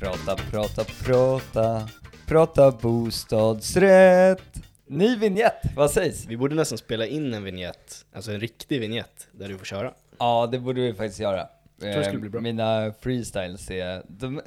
Prata, 0.00 0.36
prata, 0.50 0.84
prata. 1.04 1.88
Prata 2.26 2.70
bostadsrätt. 2.70 4.42
Ny 4.86 5.16
vignett, 5.16 5.62
vad 5.76 5.90
sägs? 5.90 6.26
Vi 6.26 6.36
borde 6.36 6.54
nästan 6.54 6.78
spela 6.78 7.06
in 7.06 7.34
en 7.34 7.44
vignett, 7.44 8.04
alltså 8.12 8.32
en 8.32 8.40
riktig 8.40 8.80
vignett, 8.80 9.28
där 9.32 9.48
du 9.48 9.58
får 9.58 9.64
köra. 9.64 9.92
Ja, 10.18 10.48
det 10.52 10.58
borde 10.58 10.80
vi 10.80 10.94
faktiskt 10.94 11.20
göra. 11.20 11.48
tror 11.80 11.90
det 11.90 12.04
skulle 12.04 12.16
Eh, 12.16 12.20
bli 12.20 12.30
bra. 12.30 12.40
Mina 12.40 12.92
freestyles 13.00 13.70
är, 13.70 14.02
de, 14.08 14.40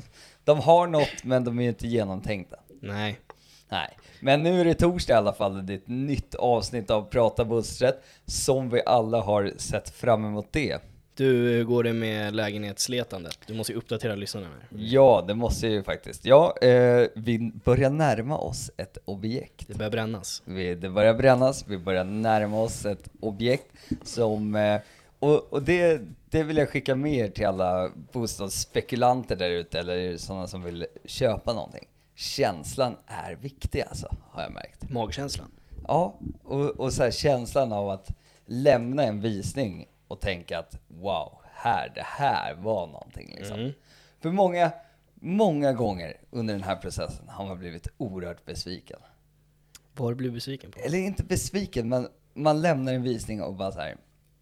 de 0.43 0.59
har 0.59 0.87
något 0.87 1.23
men 1.23 1.43
de 1.43 1.59
är 1.59 1.67
inte 1.69 1.87
genomtänkta. 1.87 2.57
Nej. 2.81 3.19
Nej, 3.69 3.97
men 4.19 4.43
nu 4.43 4.61
är 4.61 4.65
det 4.65 4.73
torsdag 4.73 5.13
i 5.13 5.17
alla 5.17 5.33
fall, 5.33 5.65
det 5.65 5.73
är 5.73 5.77
ett 5.77 5.87
nytt 5.87 6.35
avsnitt 6.35 6.89
av 6.91 7.01
Prata 7.09 7.45
bussrätt 7.45 8.03
som 8.25 8.69
vi 8.69 8.81
alla 8.85 9.21
har 9.21 9.51
sett 9.57 9.89
fram 9.89 10.25
emot 10.25 10.47
det. 10.51 10.81
Du, 11.15 11.25
hur 11.25 11.63
går 11.63 11.83
det 11.83 11.93
med 11.93 12.35
lägenhetsletandet? 12.35 13.39
Du 13.47 13.53
måste 13.53 13.73
ju 13.73 13.77
uppdatera 13.77 14.15
lyssnarna 14.15 14.47
här. 14.47 14.79
Ja, 14.79 15.23
det 15.27 15.33
måste 15.33 15.67
jag 15.67 15.73
ju 15.73 15.83
faktiskt. 15.83 16.25
Ja, 16.25 16.57
eh, 16.61 17.07
vi 17.15 17.51
börjar 17.63 17.89
närma 17.89 18.37
oss 18.37 18.71
ett 18.77 18.97
objekt. 19.05 19.67
Det 19.67 19.77
börjar 19.77 19.91
brännas. 19.91 20.41
Vi, 20.45 20.75
det 20.75 20.89
börjar 20.89 21.13
brännas, 21.13 21.67
vi 21.67 21.77
börjar 21.77 22.03
närma 22.03 22.61
oss 22.61 22.85
ett 22.85 23.09
objekt 23.19 23.75
som, 24.03 24.55
eh, 24.55 24.81
och, 25.19 25.53
och 25.53 25.63
det, 25.63 26.01
det 26.29 26.43
vill 26.43 26.57
jag 26.57 26.69
skicka 26.69 26.95
med 26.95 27.13
er 27.13 27.29
till 27.29 27.45
alla 27.45 27.89
bostadsspekulanter 28.11 29.35
där 29.35 29.49
ute 29.49 29.79
eller 29.79 30.17
sådana 30.17 30.47
som 30.47 30.63
vill 30.63 30.85
köpa 31.05 31.53
någonting. 31.53 31.87
Känslan 32.15 32.95
är 33.07 33.35
viktig 33.35 33.81
alltså, 33.81 34.15
har 34.31 34.41
jag 34.43 34.51
märkt. 34.51 34.89
Magkänslan. 34.89 35.51
Ja, 35.87 36.19
och, 36.43 36.69
och 36.69 36.93
så 36.93 37.03
här, 37.03 37.11
känslan 37.11 37.71
av 37.71 37.89
att 37.89 38.09
lämna 38.45 39.03
en 39.03 39.21
visning 39.21 39.87
och 40.11 40.19
tänka 40.19 40.59
att 40.59 40.79
wow, 40.87 41.41
här, 41.53 41.91
det 41.95 42.05
här 42.05 42.53
var 42.53 42.87
någonting 42.87 43.35
liksom. 43.37 43.59
Mm. 43.59 43.71
För 44.19 44.31
många, 44.31 44.71
många 45.15 45.73
gånger 45.73 46.17
under 46.29 46.53
den 46.53 46.63
här 46.63 46.75
processen 46.75 47.29
har 47.29 47.45
man 47.45 47.59
blivit 47.59 47.87
oerhört 47.97 48.45
besviken. 48.45 48.99
Vad 49.95 50.15
blir 50.15 50.29
du 50.29 50.33
besviken 50.33 50.71
på? 50.71 50.79
Eller 50.79 50.97
inte 50.97 51.23
besviken, 51.23 51.89
men 51.89 52.07
man 52.33 52.61
lämnar 52.61 52.93
en 52.93 53.03
visning 53.03 53.41
och 53.41 53.55
bara 53.55 53.71
så 53.71 53.79
här, 53.79 53.97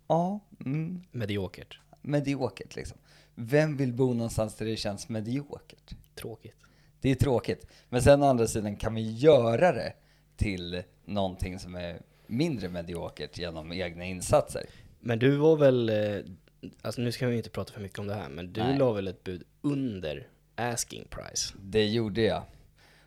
ja, 0.07 0.39
mm, 0.65 1.03
Mediokert. 1.11 1.79
mediokert 2.01 2.75
liksom. 2.75 2.97
Vem 3.35 3.77
vill 3.77 3.93
bo 3.93 4.13
någonstans 4.13 4.55
där 4.55 4.65
det 4.65 4.75
känns 4.75 5.09
mediokert? 5.09 5.95
Tråkigt. 6.15 6.55
Det 7.01 7.11
är 7.11 7.15
tråkigt. 7.15 7.67
Men 7.89 8.01
sen 8.01 8.23
å 8.23 8.25
andra 8.25 8.47
sidan 8.47 8.75
kan 8.75 8.95
vi 8.95 9.11
göra 9.11 9.71
det 9.71 9.93
till 10.37 10.83
någonting 11.05 11.59
som 11.59 11.75
är 11.75 12.01
mindre 12.27 12.69
mediokert 12.69 13.37
genom 13.37 13.71
egna 13.71 14.05
insatser. 14.05 14.65
Men 14.99 15.19
du 15.19 15.35
var 15.35 15.55
väl, 15.57 15.89
eh, 15.89 16.21
alltså 16.81 17.01
nu 17.01 17.11
ska 17.11 17.27
vi 17.27 17.37
inte 17.37 17.49
prata 17.49 17.73
för 17.73 17.81
mycket 17.81 17.99
om 17.99 18.07
det 18.07 18.13
här, 18.13 18.29
men 18.29 18.53
du 18.53 18.61
Nej. 18.63 18.77
la 18.77 18.91
väl 18.91 19.07
ett 19.07 19.23
bud 19.23 19.43
under 19.61 20.27
asking 20.55 21.07
price? 21.09 21.53
Det 21.61 21.85
gjorde 21.85 22.21
jag. 22.21 22.43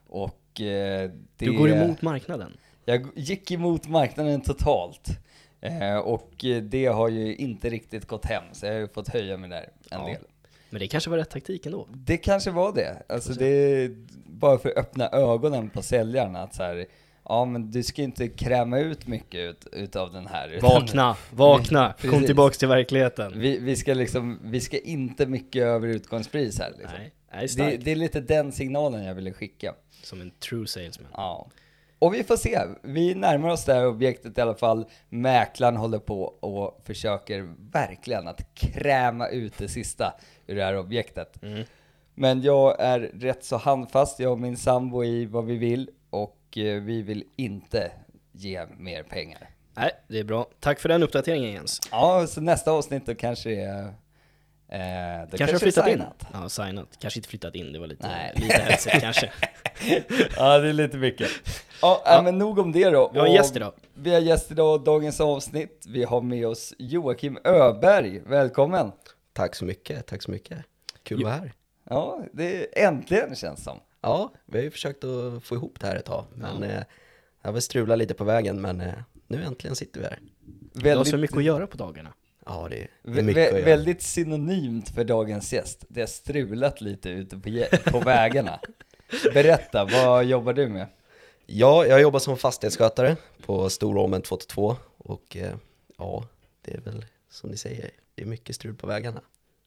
Och 0.06 0.60
eh, 0.60 1.10
det... 1.36 1.46
Du 1.46 1.58
går 1.58 1.70
emot 1.70 2.02
marknaden. 2.02 2.56
Jag 2.84 3.06
gick 3.16 3.50
emot 3.50 3.88
marknaden 3.88 4.40
totalt. 4.40 5.08
Eh, 5.60 5.96
och 5.96 6.44
det 6.62 6.86
har 6.86 7.08
ju 7.08 7.34
inte 7.36 7.70
riktigt 7.70 8.06
gått 8.06 8.24
hem, 8.24 8.44
så 8.52 8.66
jag 8.66 8.72
har 8.72 8.80
ju 8.80 8.88
fått 8.88 9.08
höja 9.08 9.36
mig 9.36 9.50
där 9.50 9.62
en 9.90 10.00
Ja. 10.00 10.06
del. 10.06 10.22
Men 10.70 10.80
det 10.80 10.86
kanske 10.88 11.10
var 11.10 11.16
rätt 11.18 11.30
taktik 11.30 11.66
ändå. 11.66 11.88
Det 11.94 12.16
kanske 12.16 12.50
var 12.50 12.72
det. 12.74 13.02
Alltså 13.08 13.32
det 13.32 13.88
bara 14.26 14.58
för 14.58 14.68
att 14.68 14.76
öppna 14.76 15.08
ögonen 15.08 15.70
på 15.70 15.82
säljaren 15.82 16.36
att 16.36 16.54
så 16.54 16.62
här, 16.62 16.86
ja 17.28 17.44
men 17.44 17.70
du 17.70 17.82
ska 17.82 18.02
inte 18.02 18.28
kräma 18.28 18.78
ut 18.78 19.06
mycket 19.06 19.40
ut, 19.40 19.66
utav 19.72 20.12
den 20.12 20.26
här. 20.26 20.48
utan 20.48 20.70
Vakna, 20.80 21.16
vakna, 21.30 21.94
kom 22.00 22.10
Precis. 22.10 22.26
tillbaks 22.26 22.58
till 22.58 22.68
verkligheten. 22.68 23.32
Vi, 23.40 23.58
vi 23.58 23.76
ska 23.76 23.94
liksom, 23.94 24.38
vi 24.42 24.60
ska 24.60 24.78
inte 24.78 25.26
mycket 25.26 25.62
över 25.62 25.88
utgångspris 25.88 26.58
här 26.58 26.70
liksom. 26.78 26.98
Nej, 26.98 27.12
nej 27.32 27.42
Det, 27.42 27.48
starkt. 27.48 27.84
det 27.84 27.90
är 27.90 27.96
lite 27.96 28.20
den 28.20 28.52
signalen 28.52 29.04
jag 29.04 29.14
ville 29.14 29.32
skicka. 29.32 29.74
Som 30.02 30.20
en 30.20 30.30
true 30.30 30.66
salesman. 30.66 31.08
Ja. 31.14 31.48
Och 31.98 32.14
vi 32.14 32.24
får 32.24 32.36
se. 32.36 32.58
Vi 32.82 33.14
närmar 33.14 33.48
oss 33.48 33.64
det 33.64 33.74
här 33.74 33.86
objektet 33.86 34.38
i 34.38 34.40
alla 34.40 34.54
fall. 34.54 34.84
Mäklaren 35.08 35.76
håller 35.76 35.98
på 35.98 36.22
och 36.22 36.80
försöker 36.84 37.54
verkligen 37.72 38.28
att 38.28 38.54
kräma 38.54 39.28
ut 39.28 39.58
det 39.58 39.68
sista 39.68 40.14
ur 40.46 40.56
det 40.56 40.64
här 40.64 40.76
objektet. 40.78 41.42
Mm. 41.42 41.64
Men 42.14 42.42
jag 42.42 42.80
är 42.80 43.00
rätt 43.00 43.44
så 43.44 43.56
handfast, 43.56 44.20
jag 44.20 44.32
och 44.32 44.40
min 44.40 44.56
sambo 44.56 45.04
i 45.04 45.26
vad 45.26 45.44
vi 45.44 45.56
vill 45.56 45.90
vi 46.56 47.02
vill 47.02 47.24
inte 47.36 47.92
ge 48.32 48.66
mer 48.78 49.02
pengar. 49.02 49.48
Nej, 49.74 49.90
det 50.08 50.18
är 50.18 50.24
bra. 50.24 50.46
Tack 50.60 50.80
för 50.80 50.88
den 50.88 51.02
uppdateringen 51.02 51.52
Jens. 51.52 51.80
Ja, 51.90 52.26
så 52.26 52.40
nästa 52.40 52.70
avsnitt 52.72 53.06
då 53.06 53.14
kanske 53.14 53.48
det 53.50 53.60
är... 53.60 53.84
Eh, 54.68 55.28
då 55.30 55.36
Kanske 55.36 55.54
har 55.54 55.58
flyttat 55.60 55.86
in? 55.86 55.92
signat. 55.92 56.24
Ja, 56.32 56.48
signat. 56.48 56.88
Kanske 56.98 57.18
inte 57.18 57.28
flyttat 57.28 57.54
in, 57.54 57.72
det 57.72 57.78
var 57.78 57.86
lite, 57.86 58.06
Nej. 58.08 58.32
lite 58.36 58.62
hetsigt 58.62 59.00
kanske. 59.00 59.32
ja, 60.36 60.58
det 60.58 60.68
är 60.68 60.72
lite 60.72 60.96
mycket. 60.96 61.28
Ja, 61.82 62.02
Ja. 62.04 62.22
men 62.22 62.38
nog 62.38 62.58
om 62.58 62.72
det 62.72 62.90
då. 62.90 63.10
Vi 63.12 63.18
har 63.18 63.26
en 63.26 63.32
gäst 63.32 63.56
idag. 63.56 63.72
Vi 63.94 64.12
har 64.14 64.20
gäst 64.20 64.50
idag, 64.50 64.84
dagens 64.84 65.20
avsnitt. 65.20 65.84
Vi 65.88 66.04
har 66.04 66.20
med 66.20 66.46
oss 66.46 66.74
Joakim 66.78 67.38
Öberg. 67.44 68.18
Välkommen! 68.26 68.92
Tack 69.32 69.54
så 69.54 69.64
mycket, 69.64 70.06
tack 70.06 70.22
så 70.22 70.30
mycket. 70.30 70.58
Kul 71.02 71.18
att 71.18 71.24
vara 71.24 71.34
här. 71.34 71.52
Ja, 71.90 72.20
det 72.32 72.78
är 72.82 72.86
äntligen 72.88 73.34
känns 73.34 73.64
som. 73.64 73.80
Ja, 74.02 74.32
vi 74.46 74.58
har 74.58 74.64
ju 74.64 74.70
försökt 74.70 75.04
att 75.04 75.44
få 75.44 75.54
ihop 75.54 75.80
det 75.80 75.86
här 75.86 75.96
ett 75.96 76.04
tag, 76.04 76.24
men 76.34 76.62
eh, 76.62 76.82
jag 77.42 77.62
strulat 77.62 77.98
lite 77.98 78.14
på 78.14 78.24
vägen, 78.24 78.60
men 78.60 78.80
eh, 78.80 78.92
nu 79.26 79.42
äntligen 79.44 79.76
sitter 79.76 80.00
vi 80.00 80.06
här. 80.06 80.18
Du 80.72 80.96
har 80.96 81.04
så 81.04 81.16
mycket 81.16 81.36
att 81.36 81.44
göra 81.44 81.66
på 81.66 81.76
dagarna. 81.76 82.12
Ja, 82.46 82.68
det 82.70 82.76
är, 82.82 83.22
mycket 83.22 83.48
att 83.52 83.58
göra. 83.58 83.64
väldigt 83.64 84.02
synonymt 84.02 84.88
för 84.88 85.04
dagens 85.04 85.52
gäst. 85.52 85.84
Det 85.88 86.00
har 86.00 86.06
strulat 86.06 86.80
lite 86.80 87.10
ute 87.10 87.38
på, 87.38 87.48
ge- 87.48 87.76
på 87.84 88.00
vägarna. 88.00 88.60
Berätta, 89.34 89.84
vad 89.84 90.24
jobbar 90.24 90.52
du 90.52 90.68
med? 90.68 90.86
Ja, 91.46 91.86
jag 91.86 92.00
jobbar 92.02 92.18
som 92.18 92.36
fastighetsskötare 92.36 93.16
på 93.46 93.70
Storholmen 93.70 94.22
222 94.22 94.76
och 94.98 95.36
eh, 95.36 95.54
ja, 95.98 96.24
det 96.62 96.74
är 96.74 96.80
väl 96.80 97.04
som 97.30 97.50
ni 97.50 97.56
säger, 97.56 97.90
det 98.14 98.22
är 98.22 98.26
mycket 98.26 98.56
strul 98.56 98.74
på 98.74 98.86
vägarna. 98.86 99.20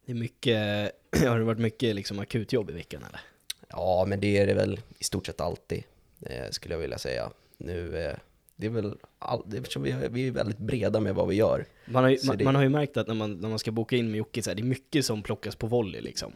Det 0.06 0.12
är 0.12 0.16
mycket, 0.16 0.92
har 1.28 1.40
det 1.40 1.46
varit 1.46 1.60
mycket 1.60 1.96
liksom 1.96 2.20
akutjobb 2.20 2.70
i 2.70 2.74
veckan 2.74 3.04
eller? 3.10 3.22
Ja, 3.70 4.06
men 4.08 4.20
det 4.20 4.38
är 4.38 4.48
det 4.48 4.54
väl 4.54 4.80
i 5.00 5.04
stort 5.04 5.26
sett 5.26 5.42
alltid, 5.42 5.84
eh, 6.22 6.50
skulle 6.50 6.74
jag 6.74 6.80
vilja 6.80 6.98
säga. 6.98 7.32
Nu, 7.58 7.98
eh, 8.06 8.16
det 8.56 8.66
är 8.66 8.72
väl, 8.72 8.98
all, 9.20 9.44
det 9.46 9.58
är, 9.58 9.80
vi, 9.80 9.92
är- 9.92 10.10
vi 10.10 10.28
är 10.28 10.32
väldigt 10.32 10.58
breda 10.58 11.00
med 11.00 11.16
vad 11.16 11.28
vi 11.28 11.36
gör. 11.36 11.66
Man 11.86 12.04
har 12.04 12.12
ju, 12.12 12.18
man, 12.28 12.38
det- 12.38 12.44
man 12.44 12.56
har 12.56 12.64
ju 12.64 12.70
märkt 12.70 12.98
att 12.98 13.08
när 13.08 13.16
man, 13.16 13.34
när 13.34 13.50
man 13.50 13.60
ska 13.60 13.72
boka 13.72 13.96
in 13.96 14.12
med 14.12 14.18
Jocke 14.18 14.42
så 14.44 14.50
här, 14.50 14.56
det 14.56 14.62
är 14.62 14.64
mycket 14.66 15.06
som 15.06 15.24
plockas 15.24 15.56
på 15.56 15.68
volley 15.68 16.02
liksom. 16.02 16.32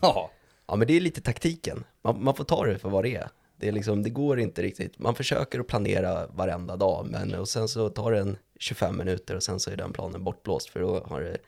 Ja, 0.00 0.30
Ja 0.66 0.76
men 0.76 0.86
det 0.88 0.96
är 0.96 1.00
lite 1.00 1.20
taktiken, 1.20 1.84
man, 2.02 2.24
man 2.24 2.34
får 2.34 2.44
ta 2.44 2.66
det 2.66 2.78
för 2.78 2.88
vad 2.88 3.04
det 3.04 3.14
är. 3.16 3.28
Det, 3.56 3.68
är 3.68 3.72
liksom, 3.72 4.02
det 4.02 4.10
går 4.10 4.40
inte 4.40 4.62
riktigt, 4.62 4.98
man 4.98 5.14
försöker 5.14 5.60
att 5.60 5.66
planera 5.66 6.26
varenda 6.26 6.76
dag 6.76 7.06
men 7.10 7.34
och 7.34 7.48
sen 7.48 7.68
så 7.68 7.88
tar 7.88 8.12
det 8.12 8.18
en 8.18 8.36
25 8.58 8.96
minuter 8.98 9.36
och 9.36 9.42
sen 9.42 9.60
så 9.60 9.70
är 9.70 9.76
den 9.76 9.92
planen 9.92 10.24
bortblåst 10.24 10.70
för 10.70 10.80
då 10.80 11.00
har 11.06 11.20
det 11.20 11.38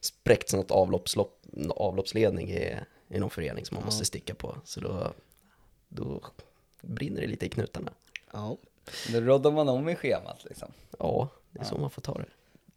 spräckts 0.00 0.54
något 0.54 0.70
avloppslopp, 0.70 1.40
avloppsledning 1.70 2.50
i, 2.50 2.74
i 3.08 3.18
någon 3.18 3.30
förening 3.30 3.64
som 3.64 3.74
man 3.74 3.82
Ja. 3.82 3.86
måste 3.86 4.04
sticka 4.04 4.34
på. 4.34 4.56
Så 4.64 4.80
då, 4.80 5.12
då 5.88 6.20
brinner 6.82 7.20
det 7.20 7.26
lite 7.26 7.46
i 7.46 7.48
knutarna. 7.48 7.92
Ja. 8.32 8.56
då 9.12 9.20
råddar 9.20 9.50
man 9.50 9.68
om 9.68 9.88
i 9.88 9.96
schemat 9.96 10.44
liksom. 10.44 10.72
Ja, 10.98 11.28
det 11.50 11.60
är 11.60 11.64
så 11.64 11.78
man 11.78 11.90
får 11.90 12.02
ta 12.02 12.14
det. 12.14 12.26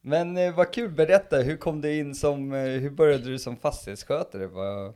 Men 0.01 0.37
eh, 0.37 0.55
vad 0.55 0.73
kul, 0.73 0.89
berätta, 0.91 1.37
hur 1.37 1.57
kom 1.57 1.81
du 1.81 1.97
in 1.97 2.15
som, 2.15 2.53
eh, 2.53 2.59
hur 2.63 2.89
började 2.89 3.23
du 3.23 3.39
som 3.39 3.57
fastighetsskötare? 3.57 4.47
Vad... 4.47 4.93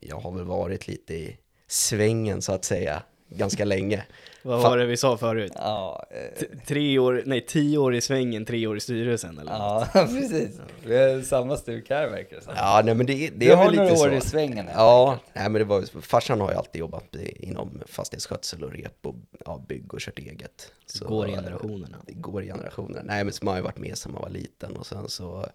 Jag 0.00 0.16
har 0.20 0.32
väl 0.32 0.44
varit 0.44 0.88
lite 0.88 1.14
i 1.14 1.38
svängen 1.66 2.42
så 2.42 2.52
att 2.52 2.64
säga, 2.64 3.02
ganska 3.28 3.64
länge. 3.64 4.04
Vad 4.42 4.62
var 4.62 4.78
det 4.78 4.86
vi 4.86 4.96
sa 4.96 5.16
förut? 5.16 5.52
Ja, 5.54 6.06
eh, 6.10 6.46
tre 6.66 6.98
år, 6.98 7.22
nej 7.26 7.46
tio 7.46 7.78
år 7.78 7.94
i 7.94 8.00
svängen, 8.00 8.44
tre 8.44 8.66
år 8.66 8.76
i 8.76 8.80
styrelsen 8.80 9.38
eller? 9.38 9.52
ja 9.52 9.88
precis. 9.92 10.60
Vi 10.84 10.96
har 10.96 11.22
samma 11.22 11.56
stuk 11.56 11.90
här 11.90 12.08
verkar 12.10 12.36
det 12.36 12.42
som. 12.42 12.52
Ja, 12.56 12.82
nej 12.84 12.94
men 12.94 13.06
det, 13.06 13.12
det 13.14 13.30
Du 13.46 13.52
är 13.52 13.56
har 13.56 13.64
väl 13.66 13.74
några 13.74 13.90
lite 13.90 14.02
år 14.02 14.08
så. 14.08 14.14
i 14.14 14.20
svängen 14.20 14.66
Ja, 14.74 15.10
enkelt. 15.12 15.30
nej, 15.34 15.44
men 15.50 15.58
det 15.58 15.64
var, 15.64 16.00
farsan 16.00 16.40
har 16.40 16.50
ju 16.50 16.56
alltid 16.56 16.78
jobbat 16.80 17.16
inom 17.36 17.82
fastighetsskötsel 17.86 18.64
och 18.64 18.72
rep 18.72 19.06
och 19.06 19.14
ja, 19.46 19.64
bygg 19.68 19.94
och 19.94 20.00
kört 20.00 20.18
eget. 20.18 20.72
Det 21.00 21.04
går 21.04 21.28
i 21.28 21.32
generationerna. 21.32 21.96
Det 22.06 22.12
går 22.12 22.42
i 22.42 22.46
generationer. 22.46 23.02
Nej, 23.04 23.24
men 23.24 23.32
så 23.32 23.44
man 23.44 23.52
har 23.52 23.58
ju 23.58 23.64
varit 23.64 23.78
med 23.78 23.98
sedan 23.98 24.12
man 24.12 24.22
var 24.22 24.30
liten 24.30 24.76
och 24.76 24.86
sen 24.86 25.08
så 25.08 25.46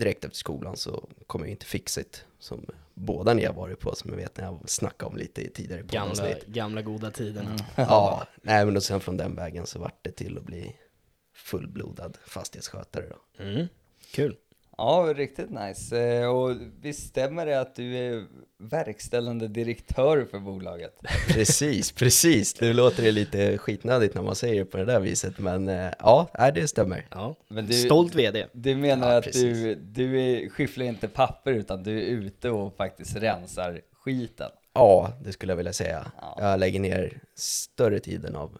direkt 0.00 0.24
efter 0.24 0.38
skolan 0.38 0.76
så 0.76 1.08
kom 1.26 1.40
jag 1.40 1.50
in 1.50 1.56
till 1.56 1.68
Fixit 1.68 2.24
som 2.38 2.66
båda 2.94 3.34
ni 3.34 3.44
har 3.44 3.54
varit 3.54 3.80
på 3.80 3.94
som 3.94 4.10
jag 4.10 4.16
vet 4.16 4.36
när 4.36 4.44
jag 4.44 4.70
snackade 4.70 5.10
om 5.10 5.16
lite 5.16 5.42
i 5.42 5.50
tidigare 5.50 5.82
Gamla, 5.82 6.24
gamla 6.46 6.82
goda 6.82 7.10
tiderna. 7.10 7.56
Ja, 7.76 8.26
nej 8.42 8.66
men 8.66 8.76
och 8.76 8.82
sen 8.82 9.00
från 9.00 9.16
den 9.16 9.34
vägen 9.34 9.66
så 9.66 9.78
vart 9.78 10.04
det 10.04 10.12
till 10.12 10.38
att 10.38 10.44
bli 10.44 10.76
fullblodad 11.34 12.18
fastighetsskötare 12.26 13.04
då. 13.08 13.44
Mm. 13.44 13.66
Kul. 14.12 14.36
Ja, 14.80 15.12
riktigt 15.16 15.50
nice. 15.50 15.98
Eh, 16.00 16.28
Och 16.28 16.56
visst 16.82 17.08
stämmer 17.08 17.46
det 17.46 17.60
att 17.60 17.74
du 17.74 17.96
är 17.96 18.24
verkställande 18.58 19.48
direktör 19.48 20.24
för 20.30 20.38
bolaget? 20.38 20.92
Precis, 21.28 21.92
precis. 21.96 22.60
Nu 22.60 22.72
låter 22.72 23.02
det 23.02 23.12
lite 23.12 23.58
skitnödigt 23.58 24.14
när 24.14 24.22
man 24.22 24.34
säger 24.34 24.54
det 24.58 24.64
på 24.64 24.76
det 24.76 24.84
där 24.84 25.00
viset, 25.00 25.38
men 25.38 25.68
eh, 25.68 25.90
ja, 25.98 26.28
det 26.54 26.68
stämmer. 26.68 27.06
Ja. 27.10 27.34
Men 27.48 27.66
du- 27.66 27.72
Stolt 27.72 28.14
VD. 28.14 28.46
Du 28.52 28.74
menar 28.76 29.10
Ja, 29.12 29.18
att 29.18 29.32
du, 29.32 29.74
du 29.74 30.20
är, 30.22 30.48
skyfflar 30.48 30.84
inte 30.86 31.08
papper 31.08 31.52
utan 31.52 31.82
du 31.82 31.98
är 31.98 32.06
ute 32.06 32.50
och 32.50 32.76
faktiskt 32.76 33.16
rensar 33.16 33.80
skiten? 34.04 34.50
Ja, 34.74 35.12
det 35.24 35.32
skulle 35.32 35.52
jag 35.52 35.56
vilja 35.56 35.72
säga. 35.72 36.12
Ja. 36.20 36.36
Jag 36.40 36.60
lägger 36.60 36.80
ner 36.80 37.20
större 37.36 37.98
tiden 38.00 38.36
av 38.36 38.58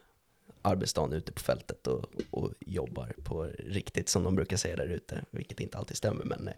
arbetsdagen 0.63 1.13
ute 1.13 1.33
på 1.33 1.41
fältet 1.41 1.87
och, 1.87 2.05
och 2.31 2.53
jobbar 2.61 3.13
på 3.25 3.45
riktigt 3.59 4.09
som 4.09 4.25
de 4.25 4.35
brukar 4.35 4.57
säga 4.57 4.77
där 4.77 4.87
ute, 4.87 5.25
vilket 5.31 5.61
inte 5.61 5.79
alltid 5.79 5.97
stämmer, 5.97 6.25
men 6.25 6.49
eh, 6.49 6.55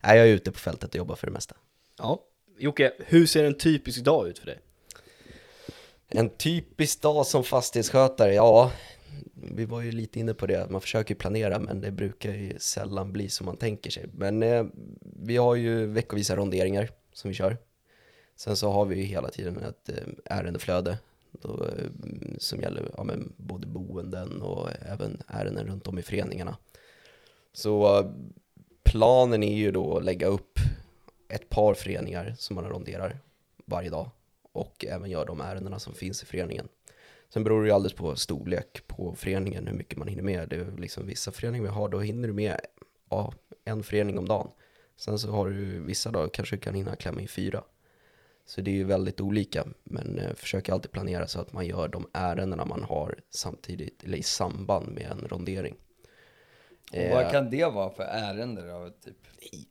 nej, 0.00 0.18
jag 0.18 0.28
är 0.28 0.32
ute 0.32 0.52
på 0.52 0.58
fältet 0.58 0.90
och 0.90 0.96
jobbar 0.96 1.16
för 1.16 1.26
det 1.26 1.32
mesta. 1.32 1.56
Ja. 1.98 2.22
Jocke, 2.58 2.92
hur 2.98 3.26
ser 3.26 3.44
en 3.44 3.58
typisk 3.58 4.04
dag 4.04 4.28
ut 4.28 4.38
för 4.38 4.46
dig? 4.46 4.58
En 6.08 6.30
typisk 6.30 7.02
dag 7.02 7.26
som 7.26 7.44
fastighetsskötare, 7.44 8.34
ja, 8.34 8.72
vi 9.34 9.64
var 9.64 9.80
ju 9.80 9.92
lite 9.92 10.20
inne 10.20 10.34
på 10.34 10.46
det, 10.46 10.70
man 10.70 10.80
försöker 10.80 11.14
planera 11.14 11.58
men 11.58 11.80
det 11.80 11.90
brukar 11.90 12.32
ju 12.32 12.58
sällan 12.58 13.12
bli 13.12 13.28
som 13.28 13.46
man 13.46 13.56
tänker 13.56 13.90
sig. 13.90 14.06
Men 14.12 14.42
eh, 14.42 14.66
vi 15.00 15.36
har 15.36 15.54
ju 15.54 15.86
veckovisa 15.86 16.36
ronderingar 16.36 16.90
som 17.12 17.28
vi 17.28 17.34
kör. 17.34 17.56
Sen 18.36 18.56
så 18.56 18.70
har 18.70 18.84
vi 18.84 18.96
ju 18.96 19.02
hela 19.02 19.30
tiden 19.30 19.62
ett 19.62 19.88
eh, 19.88 20.36
ärendeflöde 20.36 20.98
då, 21.42 21.64
eh, 21.64 21.90
som 22.38 22.60
gäller 22.60 22.90
ja, 22.96 23.04
men 23.04 23.32
både 23.36 23.66
boenden 23.66 24.42
och 24.42 24.68
även 24.80 25.22
ärenden 25.26 25.66
runt 25.66 25.86
om 25.86 25.98
i 25.98 26.02
föreningarna. 26.02 26.56
Så 27.52 27.98
eh, 27.98 28.10
planen 28.84 29.42
är 29.42 29.56
ju 29.56 29.70
då 29.70 29.96
att 29.96 30.04
lägga 30.04 30.26
upp 30.26 30.58
ett 31.28 31.48
par 31.48 31.74
föreningar 31.74 32.34
som 32.38 32.56
man 32.56 32.64
ronderar 32.64 33.18
varje 33.64 33.90
dag 33.90 34.10
och 34.52 34.84
även 34.88 35.10
gör 35.10 35.26
de 35.26 35.40
ärendena 35.40 35.78
som 35.78 35.94
finns 35.94 36.22
i 36.22 36.26
föreningen. 36.26 36.68
Sen 37.28 37.44
beror 37.44 37.62
det 37.62 37.68
ju 37.68 37.74
alldeles 37.74 37.96
på 37.96 38.16
storlek 38.16 38.86
på 38.86 39.14
föreningen, 39.14 39.66
hur 39.66 39.74
mycket 39.74 39.98
man 39.98 40.08
hinner 40.08 40.22
med. 40.22 40.48
Det 40.48 40.56
är 40.56 40.76
liksom 40.78 41.06
vissa 41.06 41.32
föreningar 41.32 41.62
vi 41.62 41.70
har, 41.70 41.88
då 41.88 42.00
hinner 42.00 42.28
du 42.28 42.34
med 42.34 42.60
ja, 43.10 43.32
en 43.64 43.82
förening 43.82 44.18
om 44.18 44.28
dagen. 44.28 44.50
Sen 44.96 45.18
så 45.18 45.30
har 45.30 45.50
du 45.50 45.80
vissa 45.80 46.10
dagar 46.10 46.28
kanske 46.28 46.56
du 46.56 46.60
kan 46.60 46.74
hinna 46.74 46.96
klämma 46.96 47.20
in 47.20 47.28
fyra. 47.28 47.62
Så 48.46 48.60
det 48.60 48.70
är 48.70 48.74
ju 48.74 48.84
väldigt 48.84 49.20
olika, 49.20 49.64
men 49.84 50.18
eh, 50.18 50.34
försöker 50.34 50.72
alltid 50.72 50.90
planera 50.90 51.26
så 51.26 51.40
att 51.40 51.52
man 51.52 51.66
gör 51.66 51.88
de 51.88 52.06
ärendena 52.12 52.64
man 52.64 52.82
har 52.82 53.14
samtidigt, 53.30 54.04
eller 54.04 54.18
i 54.18 54.22
samband 54.22 54.88
med 54.88 55.10
en 55.10 55.28
rondering. 55.28 55.74
Och 56.90 56.96
Eh, 56.96 57.14
vad 57.14 57.32
kan 57.32 57.50
det 57.50 57.64
vara 57.64 57.90
för 57.90 58.02
ärende 58.02 58.68
då? 58.68 58.90
Typ? 59.04 59.16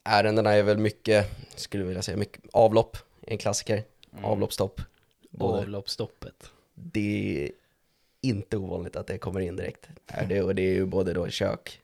Ärendena 0.04 0.52
är 0.54 0.64
väl 0.64 0.78
mycket, 0.78 1.26
skulle 1.56 1.84
vilja 1.84 2.02
säga, 2.02 2.18
mycket 2.18 2.42
avlopp, 2.54 2.98
en 3.22 3.38
klassiker. 3.38 3.84
Mm. 4.14 4.26
Avloppsstopp. 4.26 4.82
Både- 5.30 5.60
Avloppsstoppet. 5.60 6.52
det 6.74 7.44
är 7.46 7.52
inte 8.22 8.58
ovanligt 8.58 8.96
att 8.96 9.08
det 9.08 9.18
kommer 9.18 9.40
in 9.40 9.56
direkt. 9.56 9.90
Är 10.08 10.26
det, 10.26 10.42
och 10.42 10.56
det 10.56 10.62
är 10.62 10.74
ju 10.74 10.86
både 10.86 11.14
då 11.14 11.30
kök. 11.30 11.82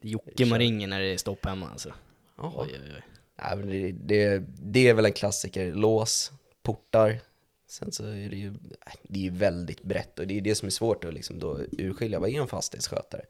Jocke 0.00 0.46
man 0.46 0.58
ringer 0.58 0.86
när 0.88 1.00
det 1.00 1.06
är 1.12 1.16
stopp 1.16 1.44
hemma 1.46 1.68
alltså. 1.70 1.88
Oj, 2.36 2.52
oj, 2.56 2.80
oj. 2.96 3.02
Nej, 3.36 3.56
men 3.56 3.68
det, 3.68 3.92
det, 3.92 4.44
det 4.58 4.88
är 4.88 4.94
väl 4.94 5.04
en 5.06 5.12
klassiker. 5.12 5.72
Lås, 5.74 6.32
portar. 6.62 7.20
Sen 7.68 7.92
så 7.92 8.04
är 8.04 8.28
det 8.30 8.36
ju 8.36 8.54
det 9.02 9.18
är 9.18 9.22
ju 9.22 9.30
väldigt 9.30 9.82
brett 9.82 10.18
och 10.18 10.26
det 10.26 10.36
är 10.36 10.40
det 10.40 10.54
som 10.54 10.66
är 10.66 10.70
svårt 10.70 11.04
att 11.04 11.14
liksom 11.14 11.38
då 11.38 11.58
urskilja. 11.72 12.18
Vad 12.20 12.30
är 12.30 12.40
en 12.40 12.48
fastighetsskötare? 12.48 13.22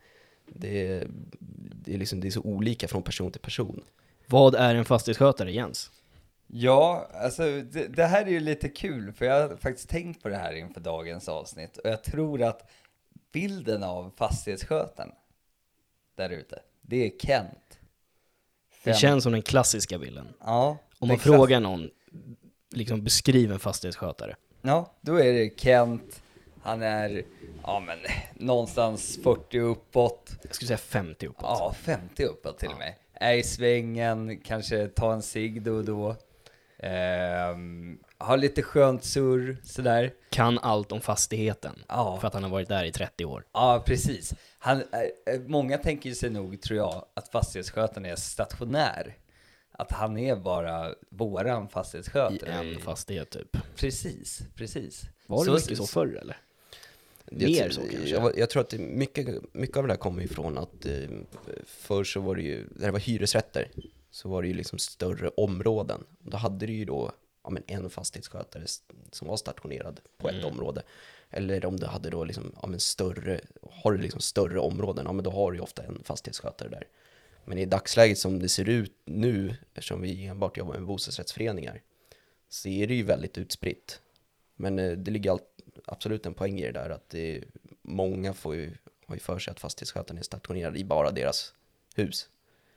Det, 0.46 0.88
är- 0.88 1.08
det, 1.84 1.94
är 1.94 1.98
liksom, 1.98 2.20
det 2.20 2.28
är 2.28 2.30
så 2.30 2.40
olika 2.40 2.88
från 2.88 3.02
person 3.02 3.32
till 3.32 3.40
person. 3.40 3.84
Vad 4.26 4.54
är 4.54 4.74
en 4.74 4.84
fastighetsskötare, 4.84 5.52
Jens? 5.52 5.90
Ja, 6.46 7.08
alltså 7.14 7.42
det, 7.42 7.86
det 7.96 8.04
här 8.04 8.26
är 8.26 8.30
ju 8.30 8.40
lite 8.40 8.68
kul 8.68 9.12
för 9.12 9.24
jag 9.24 9.48
har 9.48 9.56
faktiskt 9.56 9.88
tänkt 9.88 10.22
på 10.22 10.28
det 10.28 10.36
här 10.36 10.52
inför 10.52 10.80
dagens 10.80 11.28
avsnitt 11.28 11.76
och 11.76 11.90
jag 11.90 12.04
tror 12.04 12.42
att 12.42 12.70
bilden 13.32 13.82
av 13.82 14.12
fastighetsskötaren 14.16 15.12
där 16.14 16.30
ute, 16.30 16.62
det 16.82 17.06
är 17.06 17.18
Kent. 17.18 17.78
Det 18.92 18.94
känns 18.94 19.22
som 19.22 19.32
den 19.32 19.42
klassiska 19.42 19.98
bilden. 19.98 20.28
Ja. 20.40 20.78
Om 20.98 21.08
man 21.08 21.18
frågar 21.18 21.60
någon, 21.60 21.90
liksom 22.74 23.04
beskriv 23.04 23.52
en 23.52 23.58
fastighetsskötare. 23.58 24.36
Ja, 24.62 24.94
då 25.00 25.16
är 25.20 25.32
det 25.32 25.60
Kent. 25.60 26.22
Han 26.62 26.82
är, 26.82 27.22
ja 27.62 27.80
men, 27.86 27.98
någonstans 28.34 29.18
40 29.24 29.58
uppåt. 29.60 30.30
Jag 30.42 30.54
skulle 30.54 30.66
säga 30.66 30.78
50 30.78 31.26
uppåt. 31.26 31.42
Ja, 31.42 31.74
50 31.82 32.24
uppåt 32.24 32.58
till 32.58 32.68
och 32.68 32.78
med. 32.78 32.94
Är 33.14 33.34
i 33.34 33.42
svängen, 33.42 34.40
kanske 34.44 34.88
ta 34.88 35.12
en 35.12 35.22
cigg 35.22 35.62
då 35.62 35.72
och 35.72 35.84
då. 35.84 36.16
Ehm, 36.78 37.98
har 38.18 38.36
lite 38.36 38.62
skönt 38.62 39.04
surr, 39.04 39.56
sådär. 39.64 40.12
Kan 40.30 40.58
allt 40.58 40.92
om 40.92 41.00
fastigheten. 41.00 41.82
Ja. 41.88 42.18
För 42.20 42.28
att 42.28 42.34
han 42.34 42.42
har 42.42 42.50
varit 42.50 42.68
där 42.68 42.84
i 42.84 42.92
30 42.92 43.24
år. 43.24 43.44
Ja, 43.52 43.82
precis. 43.86 44.34
Han, 44.58 44.76
eh, 44.76 45.34
eh, 45.34 45.40
många 45.46 45.78
tänker 45.78 46.12
sig 46.12 46.30
nog, 46.30 46.60
tror 46.60 46.78
jag, 46.78 47.04
att 47.14 47.28
fastighetsskötaren 47.28 48.06
är 48.06 48.16
stationär. 48.16 49.16
Att 49.72 49.92
han 49.92 50.18
är 50.18 50.36
bara 50.36 50.94
våran 51.10 51.66
I 51.66 51.68
fastighetsskötare. 51.68 52.52
en 52.52 52.80
fastighet 52.80 53.30
typ. 53.30 53.56
Precis, 53.76 54.42
precis. 54.54 55.02
Var 55.26 55.44
det 55.44 55.52
mycket 55.52 55.76
så 55.76 55.86
förr 55.86 56.18
eller? 56.22 56.36
Mer 57.30 57.48
jag, 57.48 57.72
så 57.72 57.80
kanske? 57.80 58.08
Jag, 58.08 58.38
jag 58.38 58.50
tror 58.50 58.62
att 58.62 58.70
det, 58.70 58.78
mycket, 58.78 59.54
mycket 59.54 59.76
av 59.76 59.82
det 59.86 59.92
där 59.92 59.98
kommer 59.98 60.22
ifrån 60.22 60.58
att 60.58 60.86
eh, 60.86 60.92
förr 61.66 62.04
så 62.04 62.20
var 62.20 62.34
det 62.34 62.42
ju, 62.42 62.66
när 62.70 62.86
det 62.86 62.92
var 62.92 62.98
hyresrätter, 62.98 63.70
så 64.10 64.28
var 64.28 64.42
det 64.42 64.48
ju 64.48 64.54
liksom 64.54 64.78
större 64.78 65.28
områden. 65.28 66.04
Då 66.18 66.36
hade 66.36 66.66
du 66.66 66.72
ju 66.72 66.84
då 66.84 67.12
ja, 67.46 67.50
men 67.50 67.62
en 67.66 67.90
fastighetsskötare 67.90 68.64
som 69.12 69.28
var 69.28 69.36
stationerad 69.36 70.00
på 70.18 70.28
ett 70.28 70.44
område. 70.44 70.82
Eller 71.30 71.66
om 71.66 71.76
du 71.80 71.86
hade 71.86 72.10
då 72.10 72.24
liksom, 72.24 72.52
ja, 72.62 72.68
men 72.68 72.80
större, 72.80 73.40
har 73.70 73.92
du 73.92 73.98
liksom 73.98 74.20
större 74.20 74.58
områden, 74.58 75.06
ja 75.06 75.12
men 75.12 75.24
då 75.24 75.30
har 75.30 75.52
du 75.52 75.58
ju 75.58 75.62
ofta 75.62 75.82
en 75.82 76.02
fastighetsskötare 76.04 76.68
där. 76.68 76.84
Men 77.44 77.58
i 77.58 77.64
dagsläget 77.64 78.18
som 78.18 78.38
det 78.38 78.48
ser 78.48 78.68
ut 78.68 78.92
nu, 79.04 79.56
eftersom 79.74 80.02
vi 80.02 80.26
enbart 80.26 80.56
jobbar 80.56 80.74
med 80.74 80.86
bostadsrättsföreningar, 80.86 81.82
så 82.48 82.68
är 82.68 82.86
det 82.86 82.94
ju 82.94 83.02
väldigt 83.02 83.38
utspritt. 83.38 84.00
Men 84.56 84.78
eh, 84.78 84.92
det 84.92 85.10
ligger 85.10 85.38
absolut 85.84 86.26
en 86.26 86.34
poäng 86.34 86.58
i 86.58 86.62
det 86.62 86.72
där 86.72 86.90
att 86.90 87.08
det, 87.08 87.44
många 87.82 88.34
får 88.34 88.54
ju, 88.54 88.76
har 89.06 89.14
ju 89.14 89.20
för 89.20 89.38
sig 89.38 89.50
att 89.50 89.60
fastighetsskötaren 89.60 90.18
är 90.18 90.22
stationerad 90.22 90.76
i 90.76 90.84
bara 90.84 91.10
deras 91.10 91.54
hus. 91.94 92.28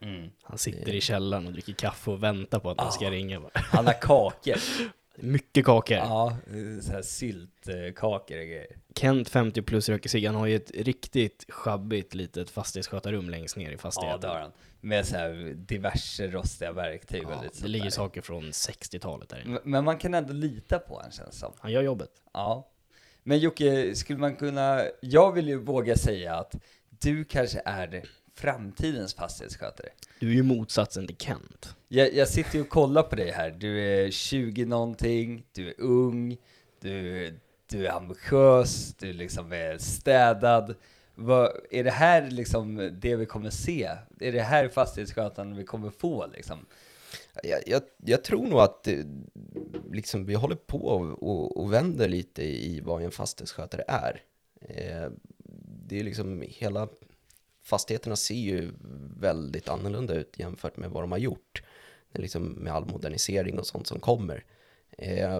Mm. 0.01 0.29
Han 0.43 0.57
sitter 0.57 0.95
i 0.95 1.01
källaren 1.01 1.47
och 1.47 1.53
dricker 1.53 1.73
kaffe 1.73 2.11
och 2.11 2.23
väntar 2.23 2.59
på 2.59 2.69
att 2.69 2.77
någon 2.77 2.91
ska 2.91 3.07
Ah. 3.07 3.11
ringa. 3.11 3.39
bara. 3.39 3.51
Han 3.53 3.85
har 3.85 4.01
kakor. 4.01 4.55
Mycket 5.21 5.65
kakor. 5.65 5.97
ja, 5.97 6.37
så 6.81 6.91
här 6.91 7.01
syltkakor 7.01 8.37
och 8.37 8.43
grejer. 8.47 8.67
Kent 8.95 9.29
50 9.29 9.61
plus 9.61 9.89
röker 9.89 10.09
cigg, 10.09 10.25
han 10.25 10.35
har 10.35 10.45
ju 10.47 10.55
ett 10.55 10.71
riktigt 10.71 11.45
sjabbigt 11.49 12.13
litet 12.13 12.49
fastighetsskötarrum 12.49 13.29
längst 13.29 13.57
ner 13.57 13.69
i 13.69 13.71
Ja, 13.71 13.77
fastigheten. 13.77 14.21
det 14.21 14.27
har 14.27 14.39
han. 14.39 14.51
Med 14.81 15.07
så 15.07 15.15
här 15.17 15.53
diverse 15.55 16.27
rostiga 16.27 16.71
verktyg 16.71 17.25
och 17.27 17.31
Ja, 17.33 17.41
lite 17.41 17.61
det 17.61 17.67
ligger 17.67 17.85
där. 17.85 17.91
saker 17.91 18.21
från 18.21 18.43
60-talet 18.51 19.29
där 19.29 19.41
inne. 19.45 19.59
Men- 19.63 19.83
man 19.85 19.97
kan 19.97 20.13
ändå 20.13 20.33
lita 20.33 20.79
på 20.79 20.93
honom 20.95 21.11
känns 21.11 21.39
som. 21.39 21.53
Han 21.59 21.71
gör 21.71 21.81
jobbet. 21.81 22.09
Ja. 22.33 22.67
Men 23.23 23.39
Jocke, 23.39 23.95
skulle 23.95 24.19
man 24.19 24.35
kunna... 24.35 24.81
Jag 25.01 25.31
vill 25.31 25.47
ju 25.47 25.55
våga 25.59 25.95
säga 25.95 26.35
att 26.35 26.55
du 26.89 27.25
kanske 27.25 27.61
är 27.65 28.03
framtidens 28.39 29.13
fastighetsskötare. 29.13 29.89
Du 30.19 30.29
är 30.29 30.33
ju 30.33 30.43
motsatsen 30.43 31.07
till 31.07 31.17
Kent. 31.17 31.75
Jag, 31.87 32.13
jag 32.13 32.27
sitter 32.27 32.55
ju 32.55 32.61
och 32.61 32.69
kollar 32.69 33.03
på 33.03 33.15
dig 33.15 33.31
här. 33.31 33.51
Du 33.51 33.79
är 33.79 34.11
20 34.11 34.65
någonting, 34.65 35.43
du 35.51 35.67
är 35.67 35.73
ung, 35.77 36.37
du, 36.81 37.33
du 37.69 37.87
är 37.87 37.91
ambitiös, 37.91 38.95
du 38.99 39.13
liksom 39.13 39.51
är 39.53 39.77
städad. 39.77 40.75
Vad, 41.15 41.51
är 41.71 41.83
det 41.83 41.91
här 41.91 42.31
liksom 42.31 42.97
det 43.01 43.15
vi 43.15 43.25
kommer 43.25 43.49
se? 43.49 43.89
Är 44.19 44.31
det 44.31 44.41
här 44.41 44.67
fastighetsskötaren 44.67 45.55
vi 45.55 45.63
kommer 45.63 45.89
få 45.89 46.27
liksom? 46.27 46.65
Jag, 47.43 47.59
jag, 47.65 47.81
jag 48.05 48.23
tror 48.23 48.47
nog 48.47 48.59
att 48.59 48.87
eh, 48.87 48.97
liksom, 49.91 50.25
vi 50.25 50.33
håller 50.33 50.55
på 50.55 50.77
och, 50.77 51.23
och, 51.23 51.57
och 51.57 51.73
vänder 51.73 52.09
lite 52.09 52.43
i 52.43 52.81
vad 52.81 53.03
en 53.03 53.11
fastighetsskötare 53.11 53.83
är. 53.87 54.21
Eh, 54.61 55.11
det 55.87 55.99
är 55.99 56.03
liksom 56.03 56.43
hela 56.47 56.87
fastigheterna 57.69 58.15
ser 58.15 58.35
ju 58.35 58.71
väldigt 59.19 59.69
annorlunda 59.69 60.13
ut 60.13 60.39
jämfört 60.39 60.77
med 60.77 60.89
vad 60.89 61.03
de 61.03 61.11
har 61.11 61.19
gjort. 61.19 61.63
Liksom 62.13 62.43
med 62.43 62.73
all 62.73 62.85
modernisering 62.85 63.59
och 63.59 63.67
sånt 63.67 63.87
som 63.87 63.99
kommer. 63.99 64.45
Eh, 64.97 65.39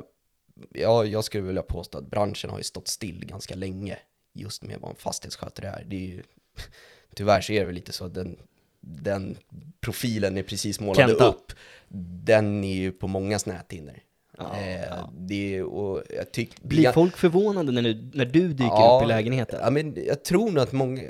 ja, 0.70 1.06
jag 1.06 1.24
skulle 1.24 1.44
vilja 1.44 1.62
påstå 1.62 1.98
att 1.98 2.08
branschen 2.08 2.50
har 2.50 2.58
ju 2.58 2.64
stått 2.64 2.88
still 2.88 3.26
ganska 3.26 3.56
länge 3.56 3.98
just 4.34 4.64
med 4.64 4.80
vad 4.80 4.90
en 4.90 4.96
fastighetsskötare 4.96 5.68
är. 5.68 5.86
Det 5.88 5.96
är 5.96 6.08
ju, 6.08 6.24
tyvärr 7.16 7.42
så 7.42 7.54
är 7.54 7.60
det 7.60 7.66
väl 7.66 7.76
lite 7.76 7.92
så 7.92 8.06
att 8.06 8.14
den, 8.14 8.40
den 8.82 9.38
profilen 9.80 10.38
är 10.38 10.44
precis 10.44 10.80
Kenta. 10.96 11.28
upp. 11.28 11.52
Den 12.24 12.64
är 12.64 12.76
ju 12.76 12.92
på 12.92 13.08
mångas 13.08 13.46
näthinnor. 13.46 14.00
Ja, 14.40 14.58
eh, 14.58 14.82
ja. 14.82 15.10
Det 15.18 15.64
och 15.64 16.04
jag 16.10 16.32
tycker... 16.32 16.68
Blir 16.68 16.92
folk 16.92 17.18
förvånade 17.18 17.72
när 17.72 17.82
du, 17.82 18.12
när 18.14 18.26
du 18.26 18.48
dyker 18.48 18.66
Ja, 18.66 18.98
upp 18.98 19.06
i 19.06 19.08
lägenheten? 19.08 19.60
Ja, 19.64 19.70
men 19.70 19.98
jag 20.06 20.24
tror 20.24 20.52
nog 20.52 20.60
att 20.64 20.72
många, 20.72 21.02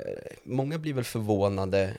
många 0.42 0.78
blir 0.78 0.94
väl 0.94 1.04
förvånade 1.04 1.96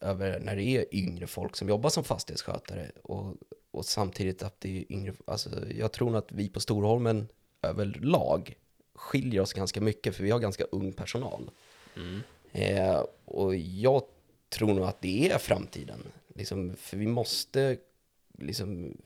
över 0.00 0.40
när 0.40 0.56
det 0.56 0.62
är 0.62 0.94
yngre 0.94 1.26
folk 1.26 1.56
som 1.56 1.68
jobbar 1.68 1.90
som 1.90 2.04
fastighetsskötare 2.04 2.90
och, 3.02 3.34
och 3.70 3.84
samtidigt 3.84 4.42
att 4.42 4.60
det 4.60 4.78
är 4.78 4.92
yngre, 4.92 5.12
alltså 5.24 5.50
jag 5.78 5.92
tror 5.92 6.10
nog 6.10 6.18
att 6.18 6.32
vi 6.32 6.48
på 6.48 6.60
Storholmen 6.60 7.28
överlag 7.62 8.54
skiljer 8.94 9.40
oss 9.40 9.52
ganska 9.52 9.80
mycket 9.80 10.16
för 10.16 10.22
vi 10.24 10.30
har 10.30 10.38
ganska 10.38 10.64
ung 10.64 10.92
personal. 10.92 11.50
Eh, 12.52 13.04
och 13.24 13.56
jag 13.56 14.02
tror 14.48 14.74
nog 14.74 14.84
att 14.84 15.02
det 15.02 15.30
är 15.30 15.38
framtiden. 15.38 16.02
Liksom, 16.34 16.76
för 16.76 16.96
vi 16.96 17.06
måste, 17.06 17.76
liksom, 18.38 18.96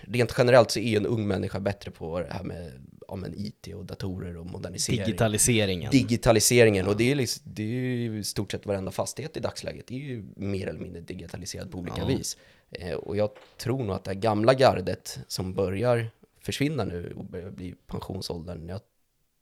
rent 0.00 0.34
generellt 0.38 0.70
så 0.70 0.78
är 0.80 0.96
en 0.96 1.06
ung 1.06 1.26
människa 1.28 1.60
bättre 1.60 1.90
på 1.90 2.18
det 2.20 2.32
här 2.32 2.42
med 2.44 2.72
ja, 3.08 3.16
men 3.16 3.34
IT 3.36 3.68
och 3.74 3.84
datorer 3.84 4.36
och 4.36 4.46
modernisering. 4.46 5.04
Digitaliseringen. 5.04 5.90
Digitaliseringen, 5.90 6.86
och 6.86 6.96
det 6.96 7.10
är, 7.10 7.14
liksom, 7.14 7.42
det 7.54 7.62
är 7.62 7.66
ju 7.66 8.18
i 8.18 8.24
stort 8.24 8.52
sett 8.52 8.66
varenda 8.66 8.90
fastighet 8.90 9.36
i 9.36 9.40
dagsläget, 9.40 9.86
det 9.86 9.94
är 9.94 9.98
ju 9.98 10.24
mer 10.36 10.66
eller 10.66 10.80
mindre 10.80 11.00
digitaliserad 11.00 11.70
på 11.72 11.78
olika 11.78 12.00
Ja. 12.00 12.06
vis. 12.06 12.36
Eh, 12.70 12.94
och 12.94 13.16
jag 13.16 13.30
tror 13.56 13.84
nog 13.84 13.96
att 13.96 14.04
det 14.04 14.10
här 14.10 14.20
gamla 14.20 14.54
gardet 14.54 15.18
som 15.26 15.54
börjar 15.54 16.10
försvinna 16.40 16.84
nu 16.84 17.12
och 17.16 17.24
börjar 17.24 17.50
bli 17.50 17.74
pensionsåldern, 17.86 18.68
jag 18.68 18.80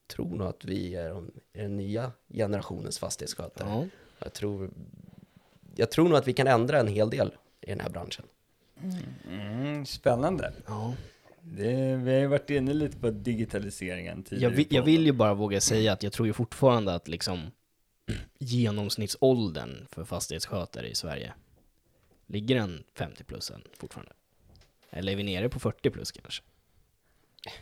tror 0.07 0.37
nog 0.37 0.47
att 0.49 0.65
vi 0.65 0.95
är, 0.95 1.09
de, 1.09 1.31
är 1.53 1.63
den 1.63 1.77
nya 1.77 2.13
generationens 2.35 2.99
fastighetsskötare. 2.99 3.69
ja. 3.69 3.85
Jag, 4.19 4.33
tror, 4.33 4.71
jag 5.77 5.91
tror 5.91 6.09
nog 6.09 6.19
att 6.19 6.29
vi 6.29 6.33
kan 6.33 6.47
ändra 6.47 6.81
en 6.81 6.87
hel 6.89 7.11
del 7.11 7.33
i 7.61 7.67
den 7.71 7.81
här 7.81 7.91
branschen. 7.91 8.25
Mm, 9.31 9.87
spännande. 9.87 10.53
Ja. 10.67 10.95
Det, 11.43 11.97
vi 11.97 12.13
har 12.15 12.21
ju 12.21 12.27
varit 12.27 12.51
inne 12.51 12.73
lite 12.75 12.97
på 12.97 13.11
digitaliseringen 13.11 14.17
Jag, 14.17 14.27
tidigare. 14.27 14.53
vill, 14.55 14.67
i 14.71 14.77
jag 14.77 14.83
vill 14.83 15.07
ju 15.07 15.13
bara 15.13 15.35
våga 15.35 15.61
säga 15.61 15.93
att 15.93 16.03
jag 16.03 16.13
tror 16.13 16.27
ju 16.27 16.33
fortfarande 16.33 16.95
att 16.95 17.09
liksom 17.09 17.51
genomsnittsåldern 18.39 19.87
för 19.91 20.05
fastighetsskötare 20.05 20.89
i 20.89 20.95
Sverige 20.95 21.33
ligger 22.27 22.57
en 22.57 22.85
50 22.95 23.25
plus 23.25 23.51
än 23.51 23.63
fortfarande. 23.79 24.13
Eller 24.91 25.13
är 25.13 25.17
vi 25.17 25.23
nere 25.23 25.49
på 25.49 25.61
40 25.61 25.91
plus 25.91 26.13
kanske? 26.13 26.43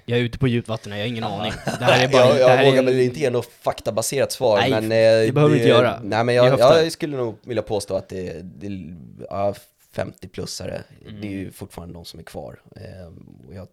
Jag 0.04 0.18
är 0.18 0.22
ute 0.22 0.38
på 0.38 0.48
djupt 0.48 0.68
vatten 0.68 0.92
jag 0.92 0.98
har 0.98 1.06
ingen 1.06 1.24
aning. 1.24 1.52
Det 1.64 1.84
här 1.84 2.04
är 2.04 2.08
bara... 2.12 2.24
jag 2.26 2.34
det 2.36 2.40
jag 2.40 2.50
är 2.50 2.64
vågar 2.64 2.78
en- 2.78 2.84
väl 2.86 3.00
inte 3.00 3.20
ge 3.20 3.30
något 3.30 3.46
faktabaserat 3.46 4.32
svar, 4.32 4.58
Nej, 4.60 4.70
men... 4.70 4.84
eh, 4.84 4.88
det 5.26 5.32
behöver 5.34 5.52
vi 5.54 5.58
inte 5.58 5.68
göra. 5.68 6.00
Nej, 6.02 6.24
men 6.24 6.34
jag, 6.34 6.58
jag 6.60 6.92
skulle 6.92 7.16
nog 7.16 7.36
vilja 7.42 7.62
påstå 7.62 7.96
att 7.96 8.08
det, 8.08 8.40
det 8.42 8.94
ja, 9.30 9.54
50-plussare, 9.96 10.82
det 11.20 11.26
är 11.26 11.32
ju 11.32 11.50
fortfarande 11.50 11.94
de 11.94 12.04
som 12.04 12.20
är 12.20 12.24
kvar. 12.24 12.60
Eh, 12.76 13.06
och 13.48 13.54
jag, 13.54 13.68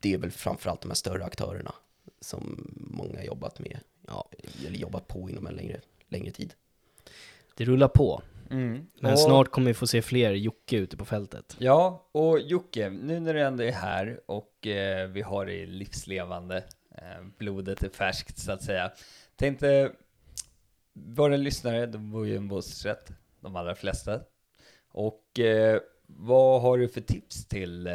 det 0.00 0.14
är 0.14 0.18
väl 0.18 0.30
framförallt 0.30 0.80
de 0.80 0.88
här 0.90 0.94
större 0.94 1.24
aktörerna 1.24 1.74
som 2.20 2.72
många 2.90 3.18
har 3.18 3.24
jobbat 3.24 3.58
med, 3.58 3.78
Ja, 4.06 4.28
eller 4.66 4.78
jobbat 4.78 5.08
på 5.08 5.30
inom 5.30 5.46
en 5.46 5.54
längre, 5.54 5.80
längre 6.08 6.30
tid. 6.30 6.54
det 7.56 7.64
rullar 7.64 7.88
på. 7.88 8.22
Mm. 8.50 8.86
Men 9.00 9.12
Och- 9.12 9.18
snart 9.20 9.50
kommer 9.50 9.66
vi 9.66 9.74
få 9.74 9.86
se 9.86 10.02
fler 10.02 10.32
Jocke 10.32 10.76
ute 10.76 10.96
på 10.96 11.04
fältet. 11.04 11.56
Ja, 11.58 12.08
och 12.12 12.40
Jocke, 12.40 12.90
nu 12.90 13.20
när 13.20 13.34
du 13.34 13.40
ändå 13.40 13.62
är 13.64 13.72
här 13.72 14.20
och 14.26 14.66
eh, 14.66 15.08
vi 15.08 15.22
har 15.22 15.46
det 15.46 15.66
livslevande, 15.66 16.64
eh, 16.94 17.24
blodet 17.38 17.82
är 17.82 17.88
färskt 17.88 18.38
så 18.38 18.52
att 18.52 18.62
säga. 18.62 18.92
Tänkte, 19.36 19.92
våra 20.92 21.36
lyssnare, 21.36 21.86
de 21.86 22.10
bor 22.10 22.26
ju 22.26 22.32
i 22.32 22.36
en 22.36 22.48
bostadsrätt, 22.48 23.10
de 23.40 23.56
allra 23.56 23.74
flesta. 23.74 24.20
Och 24.92 25.40
eh, 25.40 25.80
vad 26.06 26.62
har 26.62 26.78
du 26.78 26.88
för 26.88 27.00
tips 27.00 27.48
till 27.48 27.86
eh, 27.86 27.94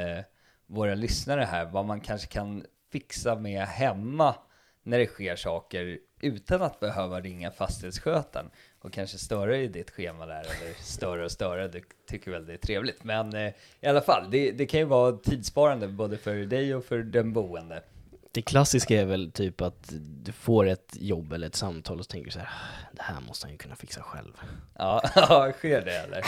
våra 0.66 0.96
lyssnare 0.96 1.42
här? 1.42 1.66
Vad 1.66 1.86
man 1.86 2.02
kanske 2.02 2.28
kan 2.28 2.66
fixa 2.92 3.36
med 3.36 3.62
hemma 3.68 4.36
när 4.84 5.00
det 5.00 5.06
sker 5.08 5.36
saker 5.36 6.00
utan 6.22 6.62
att 6.62 6.80
behöva 6.80 7.22
ringa 7.22 7.52
fastighetsskötaren 7.52 8.50
och 8.80 8.94
kanske 8.94 9.18
störa 9.18 9.58
i 9.58 9.68
ditt 9.68 9.92
schema 9.92 10.26
där, 10.26 10.40
eller 10.40 10.74
störa 10.82 11.26
och 11.26 11.32
störa, 11.32 11.68
du 11.68 11.84
tycker 12.08 12.32
väl 12.32 12.46
det 12.46 12.54
är 12.54 12.58
trevligt. 12.58 13.04
Men 13.04 13.34
eh, 13.36 13.54
i 13.82 13.88
alla 13.88 14.02
fall, 14.02 14.32
det, 14.32 14.52
det 14.52 14.66
kan 14.66 14.80
ju 14.80 14.86
vara 14.86 15.18
tidssparande 15.18 15.88
både 15.88 16.18
för 16.18 16.36
dig 16.36 16.76
och 16.76 16.86
för 16.86 16.98
den 16.98 17.34
boende. 17.34 17.84
Det 18.32 18.42
klassiska 18.42 19.02
är 19.02 19.06
väl 19.06 19.32
typ 19.32 19.62
att 19.62 19.94
du 20.26 20.32
får 20.32 20.68
ett 20.68 20.94
jobb 21.00 21.34
eller 21.34 21.48
ett 21.48 21.56
samtal 21.56 22.00
och 22.00 22.06
så 22.06 22.10
tänker 22.12 22.26
du 22.26 22.32
så 22.32 22.40
här, 22.40 22.48
"Ah, 22.48 22.88
det 22.96 23.02
här 23.02 23.22
måste 23.22 23.46
han 23.46 23.52
ju 23.52 23.58
kunna 23.58 23.76
fixa 23.76 24.02
själv. 24.02 24.34
Ja, 24.78 25.02
ja, 25.16 25.52
sker 25.58 25.86
det 25.86 25.98
eller? 25.98 26.24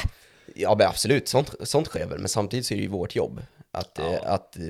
Ja 0.62 0.76
men 0.78 0.88
absolut, 0.88 1.28
sånt, 1.28 1.56
sånt 1.64 1.88
sker 1.88 2.06
väl, 2.08 2.20
men 2.20 2.30
samtidigt 2.30 2.66
så 2.66 2.74
är 2.74 2.76
det 2.78 2.82
ju 2.84 2.90
vårt 2.90 3.16
jobb. 3.16 3.42
Att, 3.72 3.92
Ja. 3.98 4.14
eh, 4.14 4.32
att 4.34 4.58
eh, 4.58 4.64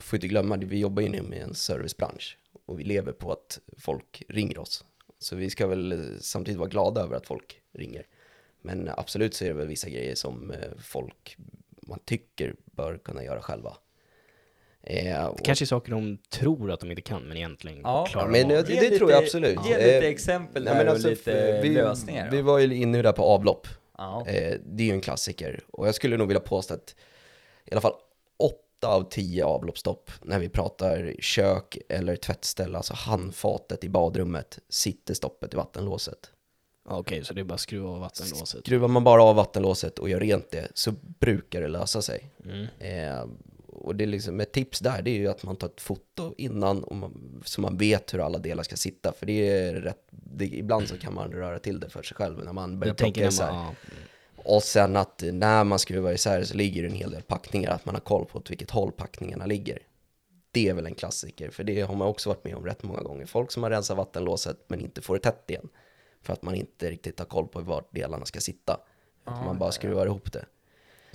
får 0.00 0.16
inte 0.16 0.28
glömma, 0.28 0.56
det, 0.56 0.66
vi 0.66 0.78
jobbar 0.78 1.02
ju 1.02 1.08
nu 1.08 1.22
med 1.22 1.42
en 1.42 1.54
servicebransch 1.54 2.38
och 2.66 2.80
vi 2.80 2.84
lever 2.84 3.12
på 3.12 3.32
att 3.32 3.58
folk 3.78 4.22
ringer 4.28 4.58
oss. 4.58 4.84
Så 5.18 5.36
vi 5.36 5.50
ska 5.50 5.66
väl 5.66 5.92
eh, 5.92 5.98
samtidigt 6.20 6.58
vara 6.58 6.68
glada 6.68 7.00
över 7.00 7.16
att 7.16 7.26
folk 7.26 7.60
ringer. 7.78 8.06
Men 8.62 8.90
absolut 8.96 9.34
så 9.34 9.44
är 9.44 9.48
det 9.48 9.54
väl 9.54 9.66
vissa 9.68 9.88
grejer 9.88 10.14
som 10.14 10.50
eh, 10.50 10.58
folk, 10.78 11.36
man 11.82 11.98
tycker 12.04 12.54
bör 12.64 12.98
kunna 12.98 13.24
göra 13.24 13.40
själva. 13.42 13.76
Eh, 14.82 15.24
och- 15.26 15.36
Det 15.36 15.44
kanske 15.44 15.64
är 15.64 15.66
saker 15.66 15.92
de 15.92 16.18
tror 16.30 16.70
att 16.70 16.80
de 16.80 16.90
inte 16.90 17.02
kan, 17.02 17.22
men 17.22 17.36
egentligen 17.36 17.80
Ja, 17.82 18.06
klarar 18.10 18.28
men 18.28 18.48
det, 18.48 18.62
det 18.62 18.80
lite- 18.82 18.98
tror 18.98 19.10
jag 19.10 19.22
absolut. 19.24 19.58
Ge 19.68 19.76
lite 19.76 19.98
Eh, 19.98 20.10
exempel 20.10 20.64
nej, 20.64 20.74
där 20.74 20.84
och 20.86 20.90
alltså, 20.92 21.08
lite 21.08 21.60
vi, 21.62 21.68
lösningar. 21.68 22.30
Vi 22.30 22.42
var 22.42 22.58
ju 22.58 22.74
inne 22.74 23.02
där 23.02 23.12
på 23.12 23.22
avlopp. 23.22 23.66
Eh, 24.26 24.58
det 24.64 24.82
är 24.82 24.86
ju 24.86 24.92
en 24.92 25.00
klassiker. 25.00 25.64
Och 25.70 25.88
jag 25.88 25.94
skulle 25.94 26.16
nog 26.16 26.28
vilja 26.28 26.40
påstå 26.40 26.74
att 26.74 26.94
i 27.64 27.72
alla 27.72 27.80
fall 27.80 27.94
åtta 28.36 28.88
av 28.88 29.08
tio 29.10 29.44
avloppsstopp 29.44 30.10
när 30.22 30.38
vi 30.38 30.48
pratar 30.48 31.14
kök 31.20 31.78
eller 31.88 32.16
tvättställ, 32.16 32.76
alltså 32.76 32.94
handfatet 32.94 33.84
i 33.84 33.88
badrummet, 33.88 34.58
sitter 34.68 35.14
stoppet 35.14 35.54
i 35.54 35.56
vattenlåset. 35.56 36.30
Okej, 36.88 37.24
så 37.24 37.34
det 37.34 37.40
är 37.40 37.44
bara 37.44 37.54
att 37.54 37.60
skruva 37.60 37.88
av 37.88 38.00
vattenlåset. 38.00 38.60
Skruvar 38.60 38.88
man 38.88 39.04
bara 39.04 39.22
av 39.22 39.36
vattenlåset 39.36 39.98
och 39.98 40.08
gör 40.08 40.20
rent 40.20 40.50
det 40.50 40.68
så 40.74 40.92
brukar 41.18 41.60
det 41.60 41.68
lösa 41.68 42.02
sig. 42.02 42.30
Mm. 42.44 42.66
Eh, 42.78 43.26
och 43.86 43.96
det 43.96 44.04
är 44.04 44.08
liksom 44.08 44.40
ett 44.40 44.52
tips 44.52 44.78
där, 44.78 45.02
det 45.02 45.10
är 45.10 45.14
ju 45.14 45.28
att 45.28 45.42
man 45.42 45.56
tar 45.56 45.66
ett 45.66 45.80
foto 45.80 46.34
innan 46.38 46.84
och 46.84 46.96
man, 46.96 47.42
så 47.44 47.60
man 47.60 47.76
vet 47.76 48.14
hur 48.14 48.18
alla 48.18 48.38
delar 48.38 48.62
ska 48.62 48.76
sitta. 48.76 49.12
För 49.12 49.26
det 49.26 49.48
är 49.48 49.74
rätt, 49.74 50.06
det, 50.10 50.44
ibland 50.44 50.88
så 50.88 50.98
kan 50.98 51.14
man 51.14 51.32
röra 51.32 51.58
till 51.58 51.80
det 51.80 51.88
för 51.88 52.02
sig 52.02 52.16
själv 52.16 52.44
när 52.44 52.52
man 52.52 52.78
börjar 52.80 52.94
tänker 52.94 53.20
plocka 53.20 53.28
isär. 53.28 53.52
man, 53.52 53.74
ja, 54.36 54.42
Och 54.44 54.62
sen 54.62 54.96
att 54.96 55.22
när 55.32 55.64
man 55.64 55.78
skruvar 55.78 56.12
isär 56.12 56.44
så 56.44 56.56
ligger 56.56 56.82
det 56.82 56.88
en 56.88 56.94
hel 56.94 57.10
del 57.10 57.22
packningar, 57.22 57.70
att 57.70 57.84
man 57.84 57.94
har 57.94 58.00
koll 58.00 58.24
på 58.26 58.38
åt 58.38 58.50
vilket 58.50 58.70
håll 58.70 58.92
packningarna 58.92 59.46
ligger. 59.46 59.78
Det 60.50 60.68
är 60.68 60.74
väl 60.74 60.86
en 60.86 60.94
klassiker, 60.94 61.50
för 61.50 61.64
det 61.64 61.80
har 61.80 61.94
man 61.94 62.08
också 62.08 62.28
varit 62.28 62.44
med 62.44 62.56
om 62.56 62.66
rätt 62.66 62.82
många 62.82 63.02
gånger. 63.02 63.26
Folk 63.26 63.52
som 63.52 63.62
har 63.62 63.70
rensat 63.70 63.96
vattenlåset 63.96 64.64
men 64.68 64.80
inte 64.80 65.02
får 65.02 65.14
det 65.14 65.20
tätt 65.20 65.50
igen. 65.50 65.68
För 66.22 66.32
att 66.32 66.42
man 66.42 66.54
inte 66.54 66.90
riktigt 66.90 67.18
har 67.18 67.26
koll 67.26 67.48
på 67.48 67.60
vart 67.60 67.94
delarna 67.94 68.26
ska 68.26 68.40
sitta. 68.40 68.80
Utan 69.22 69.44
man 69.44 69.58
bara 69.58 69.72
skruvar 69.72 70.06
ihop 70.06 70.32
det. 70.32 70.44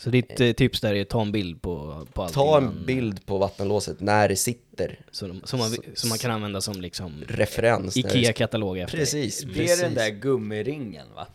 Så 0.01 0.09
ditt 0.09 0.39
eh, 0.39 0.51
tips 0.51 0.81
där 0.81 0.93
är 0.95 1.01
att 1.01 1.09
ta 1.09 1.21
en 1.21 1.31
bild 1.31 1.61
på, 1.61 2.07
på 2.13 2.23
allt 2.23 2.33
Ta 2.33 2.57
en 2.57 2.63
innan, 2.63 2.85
bild 2.85 3.25
på 3.25 3.37
vattenlåset 3.37 3.99
när 3.99 4.29
det 4.29 4.35
sitter. 4.35 4.99
Så, 5.11 5.27
de, 5.27 5.41
som, 5.43 5.59
man, 5.59 5.69
Så- 5.69 5.81
som 5.93 6.09
man 6.09 6.17
kan 6.17 6.31
använda 6.31 6.61
som 6.61 6.81
liksom 6.81 7.23
Referens. 7.27 7.97
Ikea-katalog 7.97 8.77
efter. 8.79 8.97
Precis, 8.97 9.41
Det 9.41 9.53
precis. 9.53 9.79
är 9.79 9.83
den 9.83 9.93
där 9.93 10.09
gummiringen 10.09 11.07
va? 11.15 11.27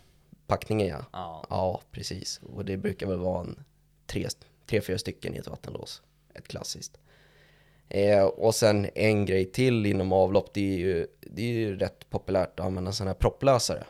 Packningen 0.47 0.87
ja. 0.87 1.05
Ja. 1.13 1.45
Ja, 1.49 1.81
precis. 1.91 2.39
Och 2.53 2.65
det 2.65 2.77
brukar 2.77 3.07
väl 3.07 3.17
vara 3.17 3.41
en 3.41 3.59
tre, 4.05 4.27
tre 4.69 4.81
fyra 4.81 4.97
stycken 4.97 5.35
i 5.35 5.37
ett 5.37 5.47
vattenlås. 5.47 6.01
Ett 6.33 6.47
klassiskt. 6.47 6.97
Eh, 7.89 8.23
och 8.23 8.55
sen 8.55 8.87
en 8.95 9.25
grej 9.25 9.45
till 9.51 9.85
inom 9.85 10.11
avlopp, 10.13 10.53
det 10.53 10.73
är 10.73 10.77
ju, 10.77 11.07
det 11.21 11.41
är 11.41 11.53
ju 11.53 11.77
rätt 11.77 12.09
populärt 12.09 12.59
att 12.59 12.65
använda 12.65 12.91
sådana 12.91 13.09
här 13.11 13.15
propplösare. 13.15 13.83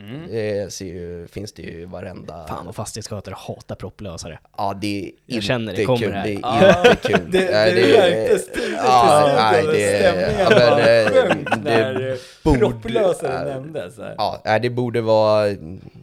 Mm. 0.00 0.26
Det 0.30 0.72
ser 0.72 0.84
ju, 0.86 1.26
finns 1.28 1.52
det 1.52 1.62
ju 1.62 1.80
i 1.80 1.84
varenda... 1.84 2.46
Fan 2.48 2.66
vad 2.66 2.74
fastighetsskötare 2.74 3.34
hatar 3.38 3.74
propplösare. 3.76 4.38
Ja, 4.56 4.78
det 4.80 5.04
är 5.06 5.34
Jag 5.34 5.42
känner 5.42 5.72
det 5.72 5.76
kul. 5.76 5.86
kommer 5.86 6.10
här. 6.10 6.24
Det 6.26 6.32
är 6.34 6.38
Ja, 6.42 6.90
inte 6.90 7.08
kul. 7.08 7.20
det- 7.30 7.50
Nej, 7.50 7.74
det 7.74 7.98
märktes 7.98 8.46
tydligt 8.46 8.78
Ja, 8.84 9.30
i 9.30 9.34
nej, 9.34 9.62
slutet, 9.62 9.80
det... 9.80 9.98
stämningen 9.98 10.40
Ja, 10.40 11.54
men, 11.56 11.56
eh, 11.58 11.62
när 11.62 12.18
borde- 12.44 12.58
propplösaren 12.58 13.48
ja, 13.48 13.54
nämndes. 13.54 13.94
Ja, 14.18 14.42
nej, 14.44 14.60
det 14.60 14.70
borde 14.70 15.00
vara 15.00 15.46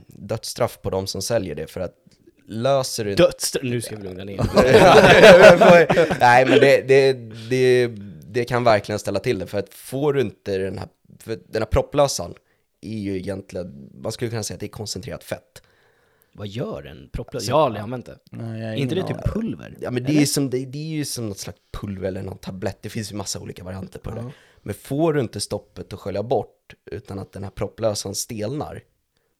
dödsstraff 0.08 0.80
på 0.82 0.90
de 0.90 1.08
som 1.08 1.22
säljer 1.22 1.56
det 1.56 1.68
för 1.72 1.82
att 1.82 1.94
löser 2.48 3.04
du 3.06 3.12
inte 3.12 3.24
Dödsstraff! 3.24 3.64
Nu 3.64 3.82
ska 3.82 3.96
vi 3.96 4.04
lugna 4.04 4.24
ner 4.24 4.40
Nej 6.20 6.46
men 6.46 6.60
det, 6.60 6.82
det, 6.88 7.14
det, 7.50 7.88
det 8.32 8.46
kan 8.46 8.64
verkligen 8.64 9.00
ställa 9.00 9.20
till 9.20 9.40
det 9.40 9.48
för 9.48 9.58
att 9.60 9.74
får 9.74 10.14
du 10.14 10.22
inte 10.22 10.58
den 10.58 10.78
här, 10.78 10.88
för 11.20 11.38
den 11.48 11.62
här 11.62 11.66
propplösaren 11.70 12.34
är 12.86 12.98
ju 13.00 13.18
egentligen, 13.18 13.90
man 13.94 14.12
skulle 14.12 14.30
kunna 14.30 14.44
säga 14.44 14.56
att 14.56 14.60
det 14.60 14.66
är 14.66 14.68
koncentrerat 14.68 15.24
fett. 15.24 15.62
Vad 16.36 16.48
gör 16.48 16.84
en 16.86 17.10
propplösare? 17.14 17.50
Jag 17.50 17.56
har 17.56 17.66
aldrig 17.66 17.84
använt 17.84 18.06
det. 18.06 18.20
Nej, 18.32 18.62
Är 18.62 18.74
inte 18.74 18.96
det 18.96 19.08
typ 19.08 19.24
pulver? 19.34 19.78
Ja 19.82 19.92
men 19.92 20.04
det 20.04 20.22
är, 20.22 20.26
som, 20.26 20.50
det, 20.50 20.66
det 20.66 20.78
är 20.78 20.96
ju 20.98 21.06
som 21.06 21.30
något 21.30 21.38
slags 21.38 21.60
pulver 21.72 22.08
eller 22.08 22.22
någon 22.24 22.38
tablett, 22.38 22.78
det 22.82 22.90
finns 22.90 23.12
ju 23.12 23.16
massa 23.16 23.40
olika 23.40 23.64
varianter 23.64 24.00
på 24.00 24.12
det. 24.12 24.22
Ja. 24.22 24.32
Men 24.62 24.76
får 24.76 25.14
du 25.14 25.20
inte 25.22 25.40
stoppet 25.42 25.94
att 25.94 26.00
skölja 26.00 26.24
bort 26.24 26.74
utan 26.86 27.20
att 27.20 27.32
den 27.32 27.44
här 27.44 27.52
propplösaren 27.52 28.16
stelnar, 28.16 28.82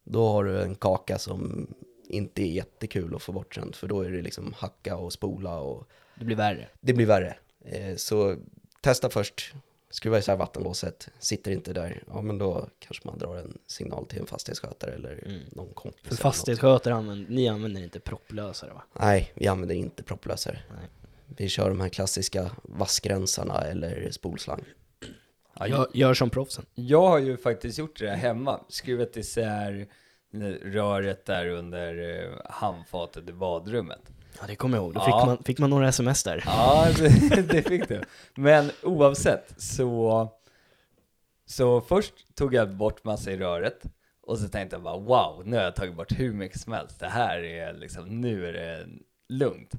då 0.04 0.28
har 0.28 0.44
du 0.44 0.62
en 0.62 0.74
kaka 0.74 1.18
som 1.18 1.66
inte 2.08 2.42
är 2.42 2.52
jättekul 2.52 3.14
att 3.14 3.22
få 3.22 3.32
bort 3.32 3.54
sen, 3.54 3.72
för 3.72 3.86
då 3.88 4.00
är 4.00 4.10
det 4.10 4.22
liksom 4.22 4.54
hacka 4.56 4.96
och 4.96 5.12
spola 5.12 5.58
och 5.60 5.88
Det 6.18 6.24
blir 6.24 6.36
värre. 6.36 6.68
det 6.80 6.92
blir 6.92 7.06
värre. 7.06 7.36
Eh, 7.64 7.96
så 7.96 8.36
testa 8.80 9.10
först 9.10 9.54
skruvar 9.94 10.18
isär 10.18 10.36
vattenlåset, 10.36 11.08
sitter 11.18 11.50
inte 11.50 11.72
där, 11.72 12.02
ja 12.06 12.22
men 12.22 12.38
då 12.38 12.68
kanske 12.78 13.08
man 13.08 13.18
drar 13.18 13.36
en 13.36 13.58
signal 13.66 14.06
till 14.06 14.18
en 14.20 14.26
fastighetsskötare 14.26 14.94
eller 14.94 15.42
någon 15.52 15.74
kompis. 15.74 16.08
För 16.08 16.16
fastighetsskötare 16.16 16.94
använder, 16.94 17.30
ni 17.30 17.48
använder 17.48 17.82
inte 17.82 18.00
propplösare 18.00 18.72
va? 18.72 18.82
Nej, 19.00 19.32
vi 19.34 19.46
använder 19.46 19.74
inte 19.74 20.02
propplösare. 20.02 20.58
Nej. 20.68 20.88
Vi 21.36 21.48
kör 21.48 21.68
de 21.68 21.80
här 21.80 21.88
klassiska 21.88 22.50
vassgrensarna 22.62 23.60
eller 23.60 24.10
spolslang. 24.10 24.64
Ja, 25.58 25.66
Gör, 25.68 25.88
gör 25.94 26.14
som 26.14 26.30
proffsen. 26.30 26.66
Jag 26.74 27.08
har 27.08 27.18
ju 27.18 27.36
faktiskt 27.36 27.78
gjort 27.78 27.98
det 27.98 28.10
hemma, 28.10 28.60
skruvat 28.68 29.16
isär 29.16 29.88
röret 30.62 31.24
där 31.26 31.46
under 31.48 32.22
eh, 32.24 32.32
handfatet 32.44 33.28
i 33.28 33.32
badrummet. 33.32 34.00
Ja 34.40 34.46
det 34.46 34.56
kommer 34.56 34.76
jag 34.76 34.84
ihåg, 34.84 34.94
då 34.94 35.00
Ja. 35.00 35.04
fick, 35.04 35.26
man, 35.26 35.42
fick 35.44 35.58
man 35.58 35.70
några 35.70 35.88
sms 35.88 36.22
där. 36.22 36.42
Ja, 36.46 36.86
det, 36.96 37.42
det 37.42 37.62
fick 37.62 37.88
du. 37.88 38.02
Men 38.34 38.70
oavsett 38.82 39.54
så, 39.56 40.28
så 41.46 41.80
först 41.80 42.14
tog 42.34 42.54
jag 42.54 42.70
bort 42.74 43.04
massa 43.04 43.30
i 43.30 43.36
röret 43.36 43.82
och 44.22 44.38
så 44.38 44.48
tänkte 44.48 44.76
jag 44.76 44.82
bara 44.82 44.96
wow, 44.98 45.42
nu 45.46 45.56
har 45.56 45.62
jag 45.64 45.76
tagit 45.76 45.94
bort 45.96 46.12
hur 46.18 46.32
mycket 46.32 46.60
som 46.60 46.72
helst. 46.72 47.00
Det 47.00 47.08
här 47.08 47.42
är 47.44 47.72
liksom, 47.74 48.20
nu 48.20 48.48
är 48.48 48.52
det 48.52 48.86
lugnt. 49.28 49.72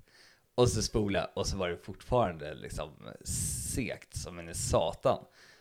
Och 0.56 0.70
så 0.70 0.82
spolade 0.82 1.26
jag 1.26 1.38
och 1.42 1.48
så 1.48 1.58
var 1.58 1.70
det 1.70 1.78
fortfarande 1.78 2.54
liksom 2.56 2.90
segt 3.74 4.18
som 4.18 4.40
en 4.40 4.56
satan. 4.56 5.20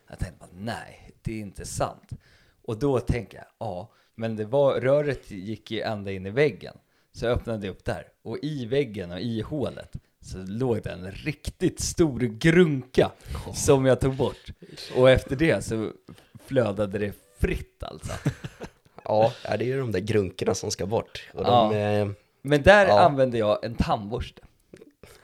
Jag 0.09 0.19
tänkte 0.19 0.39
bara 0.41 0.51
nej, 0.55 1.11
det 1.23 1.33
är 1.33 1.41
inte 1.41 1.67
sant. 1.67 2.11
Och 2.67 2.79
då 2.79 3.01
tänker 3.01 3.37
jag, 3.39 3.47
ja, 3.59 3.93
men 4.15 4.37
det 4.37 4.45
var, 4.45 4.81
röret 4.81 5.31
gick 5.31 5.71
ju 5.71 5.81
ända 5.81 6.13
in 6.13 6.27
i 6.27 6.31
väggen. 6.31 6.77
Så 7.13 7.25
jag 7.27 7.33
öppnade 7.33 7.69
upp 7.69 7.85
där 7.85 8.09
och 8.23 8.39
i 8.43 8.67
väggen 8.67 9.11
och 9.13 9.21
i 9.21 9.41
hålet 9.41 9.93
så 10.21 10.39
låg 10.39 10.83
det 10.83 10.91
en 10.91 11.11
riktigt 11.11 11.81
stor 11.81 12.21
grunka 12.21 13.11
som 13.55 13.87
jag 13.87 14.01
tog 14.01 14.17
bort. 14.17 14.47
Och 14.97 15.11
efter 15.11 15.37
det 15.37 15.65
så 15.65 15.91
flödade 16.47 16.99
det 16.99 17.13
fritt 17.39 17.83
alltså. 17.83 18.13
Ja, 19.07 19.33
ja, 19.45 19.57
det 19.57 19.65
är 19.65 19.67
ju 19.67 19.79
de 19.79 19.93
där 19.93 20.01
grunkorna 20.01 20.55
som 20.55 20.71
ska 20.71 20.87
bort. 20.87 21.29
Och 21.35 21.43
Ja. 21.45 21.69
de, 21.73 21.77
eh, 21.79 22.09
Men 22.43 22.63
där 22.63 22.87
Ja. 22.87 23.01
använde 23.01 23.39
jag 23.39 23.65
en 23.65 23.75
tandborste. 23.75 24.43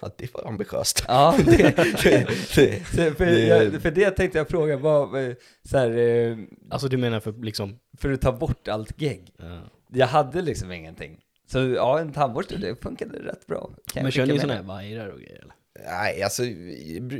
Ja, 0.03 0.11
det 0.17 0.35
var 0.35 0.47
ambitiöst. 0.49 1.05
Ja, 1.09 1.35
det, 1.45 1.77
det, 2.05 2.87
så 2.87 3.15
för, 3.15 3.27
Det- 3.27 3.47
jag, 3.47 3.83
för 3.83 3.91
det 3.91 4.11
tänkte 4.11 4.39
jag 4.39 4.49
fråga, 4.49 4.77
vad, 4.77 5.25
eh, 5.29 5.35
så 5.65 5.79
här, 5.79 5.91
eh, 5.99 6.37
Alltså 6.71 6.89
du 6.89 6.97
menar 6.97 7.21
för 7.21 7.33
liksom... 7.33 7.79
för 7.99 8.13
att 8.13 8.21
ta 8.21 8.33
bort 8.33 8.69
allt 8.69 9.01
gegg. 9.03 9.33
Ja. 9.37 9.61
Jag 9.93 10.07
hade 10.07 10.43
liksom 10.43 10.73
ingenting. 10.73 11.21
Så 11.47 11.59
ja, 11.59 11.99
en 12.01 12.13
tandborste, 12.13 12.57
det 12.57 12.83
funkade 12.83 13.19
rätt 13.19 13.47
bra. 13.47 13.61
Kan 13.61 13.75
jag 13.95 14.03
Men 14.03 14.13
kör 14.13 14.23
skicka 14.23 14.27
ni 14.27 14.33
med 14.33 14.41
sådana 14.41 14.55
här 14.61 14.63
vajrar 14.69 15.09
och 15.09 15.19
grejer 15.21 15.39
eller? 15.43 15.55
nej, 15.85 16.23
alltså 16.23 16.45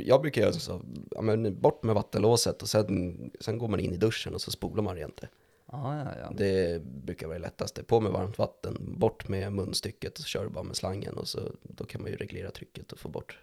jag 0.05 0.21
brukar 0.21 0.41
göra 0.41 0.53
så, 0.53 0.81
ja, 1.11 1.21
men 1.21 1.61
bort 1.61 1.83
med 1.83 1.95
vattenlåset 1.95 2.61
och 2.61 2.69
sen, 2.69 3.31
sen 3.39 3.57
går 3.57 3.67
man 3.67 3.79
in 3.79 3.93
i 3.93 3.97
duschen 3.97 4.33
och 4.33 4.41
så 4.41 4.51
spolar 4.51 4.83
man 4.83 4.95
rent 4.95 5.21
det. 5.21 5.27
Ja, 5.73 5.97
ja, 5.97 6.11
ja. 6.21 6.31
Det 6.37 6.83
brukar 6.83 7.27
vara 7.27 7.37
det 7.37 7.43
lättaste. 7.43 7.83
På 7.83 7.99
med 7.99 8.11
varmt 8.11 8.37
vatten, 8.37 8.77
bort 8.79 9.27
med 9.27 9.51
munstycket 9.53 10.13
och 10.13 10.19
så 10.19 10.25
kör 10.27 10.43
du 10.43 10.49
bara 10.49 10.63
med 10.63 10.75
slangen 10.75 11.17
och 11.17 11.27
så 11.27 11.39
då 11.63 11.83
kan 11.85 12.01
man 12.01 12.11
ju 12.11 12.17
reglera 12.17 12.51
trycket 12.51 12.91
och 12.91 12.99
få 12.99 13.09
bort, 13.09 13.39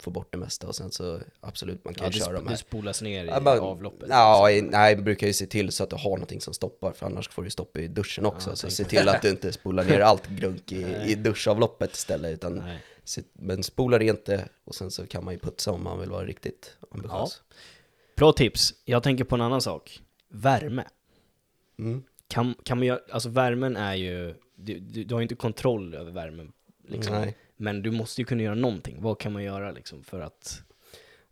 få 0.00 0.10
bort 0.10 0.28
det 0.32 0.38
mesta 0.38 0.66
och 0.66 0.74
sen 0.76 0.90
så 0.90 1.20
absolut 1.40 1.84
man 1.84 1.94
kan 1.94 2.06
Ja, 2.06 2.12
köra 2.12 2.28
sp- 2.28 2.32
de 2.34 2.44
det 2.44 2.50
här. 2.50 2.56
spolas 2.56 3.02
ner 3.02 3.24
i 3.24 3.40
bara- 3.40 3.60
avloppet. 3.60 4.08
Ja, 4.10 4.50
i- 4.50 4.62
nej, 4.62 4.94
jag 4.94 5.04
brukar 5.04 5.26
ju 5.26 5.32
se 5.32 5.46
till 5.46 5.72
så 5.72 5.84
att 5.84 5.90
du 5.90 5.96
har 5.96 6.10
någonting 6.10 6.40
som 6.40 6.54
stoppar 6.54 6.92
för 6.92 7.06
annars 7.06 7.28
får 7.28 7.42
du 7.42 7.50
stopp 7.50 7.76
i 7.76 7.88
duschen 7.88 8.26
också. 8.26 8.56
Så 8.56 8.70
se 8.70 8.84
till 8.84 9.08
att 9.08 9.22
du 9.22 9.30
inte 9.30 9.52
spolar 9.52 9.84
ner 9.84 10.00
allt 10.00 10.26
grunk 10.28 10.72
i, 10.72 10.86
i 11.06 11.14
duschavloppet 11.14 11.92
istället. 11.94 12.32
Utan 12.32 12.54
Nej. 12.54 12.78
men 13.32 13.62
spola 13.62 13.98
rent 13.98 14.24
det 14.24 14.48
och 14.64 14.74
sen 14.74 14.90
så 14.90 15.06
kan 15.06 15.24
man 15.24 15.34
ju 15.34 15.40
putsa 15.40 15.72
om 15.72 15.84
man 15.84 16.00
vill 16.00 16.10
vara 16.10 16.24
riktigt 16.26 16.76
ambitiös. 16.90 17.42
Bra 18.16 18.32
tips. 18.32 18.74
Jag 18.84 19.02
tänker 19.02 19.24
på 19.24 19.34
en 19.34 19.40
annan 19.40 19.60
sak. 19.60 20.00
Värme. 20.30 20.84
Mm. 21.78 22.02
Kan, 22.28 22.54
kan 22.62 22.78
man 22.78 22.86
göra, 22.86 23.00
alltså 23.10 23.28
värmen 23.28 23.76
är 23.76 23.94
ju, 23.94 24.34
du, 24.54 24.78
du, 24.78 25.04
du 25.04 25.14
har 25.14 25.20
ju 25.20 25.22
inte 25.22 25.34
kontroll 25.34 25.94
över 25.94 26.12
värmen. 26.12 26.52
Liksom. 26.88 27.14
Nej. 27.14 27.36
Men 27.56 27.82
du 27.82 27.90
måste 27.90 28.20
ju 28.20 28.24
kunna 28.24 28.42
göra 28.42 28.54
någonting. 28.54 28.96
Vad 29.00 29.18
kan 29.18 29.32
man 29.32 29.44
göra 29.44 29.70
liksom 29.70 30.04
för 30.04 30.20
att... 30.20 30.62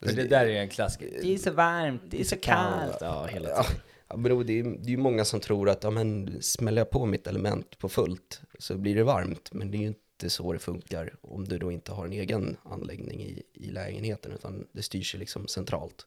För 0.01 0.13
det 0.13 0.25
där 0.25 0.47
är 0.47 0.61
en 0.61 0.69
klassiker. 0.69 1.19
Det 1.23 1.35
är 1.35 1.39
så 1.39 1.51
varmt, 1.51 2.03
det 2.11 2.21
är 2.21 2.25
så 2.25 2.37
kallt. 2.37 2.97
Ja, 3.01 3.27
hela 3.27 3.49
tiden. 3.49 3.81
ja, 4.09 4.17
då, 4.17 4.43
det, 4.43 4.59
är, 4.59 4.65
det 4.65 4.87
är 4.87 4.91
ju 4.91 4.97
många 4.97 5.25
som 5.25 5.41
tror 5.41 5.69
att 5.69 5.85
ja, 5.85 5.91
men, 5.91 6.43
smäller 6.43 6.81
jag 6.81 6.91
på 6.91 7.07
mitt 7.07 7.27
element 7.27 7.79
på 7.79 7.89
fullt 7.89 8.41
så 8.59 8.75
blir 8.75 8.95
det 8.95 9.05
varmt. 9.05 9.53
Men 9.53 9.71
det 9.71 9.77
är 9.77 9.81
ju 9.81 9.87
inte 9.87 10.31
så 10.31 10.53
det 10.53 10.59
funkar 10.59 11.15
om 11.21 11.45
du 11.45 11.59
då 11.59 11.73
inte 11.73 11.93
har 11.93 12.07
en 12.07 12.13
egen 12.13 12.57
anläggning 12.65 13.23
i, 13.23 13.43
i 13.53 13.71
lägenheten 13.71 14.33
utan 14.33 14.67
det 14.73 14.83
styrs 14.83 15.15
ju 15.15 15.19
liksom 15.19 15.49
centralt. 15.49 16.07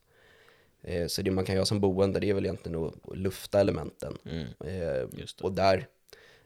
Eh, 0.82 1.06
så 1.06 1.22
det 1.22 1.30
man 1.30 1.44
kan 1.44 1.54
göra 1.54 1.66
som 1.66 1.80
boende 1.80 2.20
det 2.20 2.30
är 2.30 2.34
väl 2.34 2.44
egentligen 2.44 2.84
att, 2.84 3.16
lufta 3.16 3.60
elementen. 3.60 4.18
Mm. 4.24 4.46
Eh, 4.60 5.08
och 5.42 5.52
där, 5.52 5.86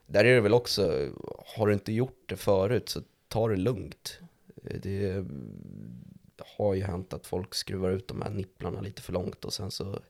där 0.07 0.25
är 0.25 0.35
det 0.35 0.41
väl 0.41 0.55
också, 0.55 1.09
har 1.57 1.67
du 1.67 1.73
inte 1.73 1.93
gjort 1.93 2.23
det 2.27 2.37
förut 2.37 2.89
så 2.89 3.03
ta 3.29 3.49
det 3.49 3.57
lugnt. 3.57 4.19
Eh, 4.65 4.81
Det 4.81 5.25
har 6.57 6.75
ju 6.75 6.83
hänt 6.83 7.13
att 7.13 7.27
folk 7.27 7.55
skruvar 7.55 7.91
ut 7.91 8.09
de 8.09 8.23
här 8.23 8.31
nipplarna 8.31 8.81
lite 8.81 9.03
för 9.03 9.13
långt 9.13 9.45
och 9.45 9.53
sen 9.53 9.71
så 9.71 10.01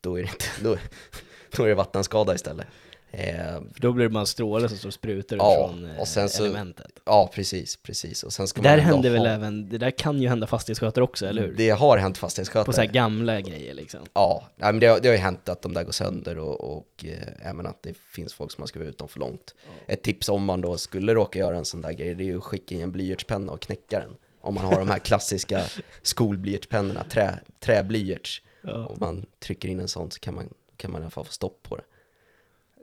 då 0.00 0.18
är 0.18 0.22
det, 0.22 0.28
inte, 0.28 0.44
då, 0.62 0.76
då 1.56 1.64
är 1.64 1.68
det 1.68 1.74
vattenskada 1.74 2.34
istället. 2.34 2.66
Eh, 3.12 3.34
För 3.74 3.80
då 3.80 3.92
blir 3.92 4.04
det 4.04 4.08
bara 4.10 4.20
en 4.20 4.26
stråle 4.26 4.68
som 4.68 4.92
sprutar 4.92 5.36
Ja, 5.36 5.68
från 5.68 5.90
eh, 5.90 6.00
och 6.00 6.08
sen 6.08 6.28
så- 6.28 6.44
elementet. 6.44 6.90
ja, 7.04 7.30
precis, 7.34 7.76
precis. 7.76 8.22
Och 8.22 8.32
sen 8.32 8.48
ska 8.48 8.62
Det 8.62 8.68
där 8.68 8.78
händer 8.78 9.10
väl 9.10 9.18
ha, 9.20 9.26
även, 9.28 9.68
det 9.68 9.78
där 9.78 9.90
kan 9.90 10.22
ju 10.22 10.28
hända 10.28 10.46
fastighetsskötare 10.46 11.04
också, 11.04 11.26
eller 11.26 11.42
hur? 11.42 11.54
Det 11.56 11.70
har 11.70 11.98
hänt 11.98 12.14
På 12.16 12.20
fastighetsskötare. 12.20 12.74
så 12.74 12.80
här 12.80 12.88
gamla 12.88 13.40
grejer 13.40 13.74
liksom. 13.74 14.00
Ja, 14.12 14.48
nej, 14.56 14.72
men 14.72 14.80
det, 14.80 14.86
har- 14.86 15.00
det 15.00 15.08
har 15.08 15.14
ju 15.14 15.20
hänt 15.20 15.48
att 15.48 15.62
de 15.62 15.74
där 15.74 15.84
går 15.84 15.92
sönder 15.92 16.38
och, 16.38 16.76
och 16.76 17.04
eh, 17.04 17.48
även 17.50 17.66
att 17.66 17.82
det 17.82 17.96
finns 17.96 18.34
folk 18.34 18.52
som 18.52 18.62
har 18.62 18.66
skruvat 18.66 18.88
ut 18.88 18.98
dem 18.98 19.08
för 19.08 19.20
långt. 19.20 19.54
Ett 19.86 20.02
tips 20.02 20.28
om 20.28 20.44
man 20.44 20.60
då 20.60 20.76
skulle 20.76 21.14
råka 21.14 21.38
göra 21.38 21.56
en 21.56 21.64
sån 21.64 21.80
där 21.80 21.92
grej, 21.92 22.14
det 22.14 22.22
är 22.24 22.26
ju 22.26 22.36
att 22.38 22.44
skicka 22.44 22.74
in 22.74 22.80
en 22.80 22.92
blyertspenna 22.92 23.52
och 23.52 23.60
knäcka 23.60 23.98
den. 24.00 24.16
Om 24.40 24.54
man 24.54 24.64
har 24.64 24.78
de 24.78 24.88
här 24.90 24.98
klassiska 24.98 25.62
skolblyertspennorna, 26.02 27.04
trä, 27.04 27.38
träblyerts. 27.60 28.42
Ja. 28.62 28.86
Om 28.86 28.96
man 29.00 29.26
trycker 29.38 29.68
in 29.68 29.80
en 29.80 29.88
sån 29.88 30.10
så 30.10 30.20
kan 30.20 30.34
man, 30.34 30.48
kan 30.76 30.90
man 30.92 31.00
i 31.00 31.04
alla 31.04 31.10
fall 31.10 31.24
få 31.24 31.32
stopp 31.32 31.62
på 31.62 31.76
det. 31.76 31.82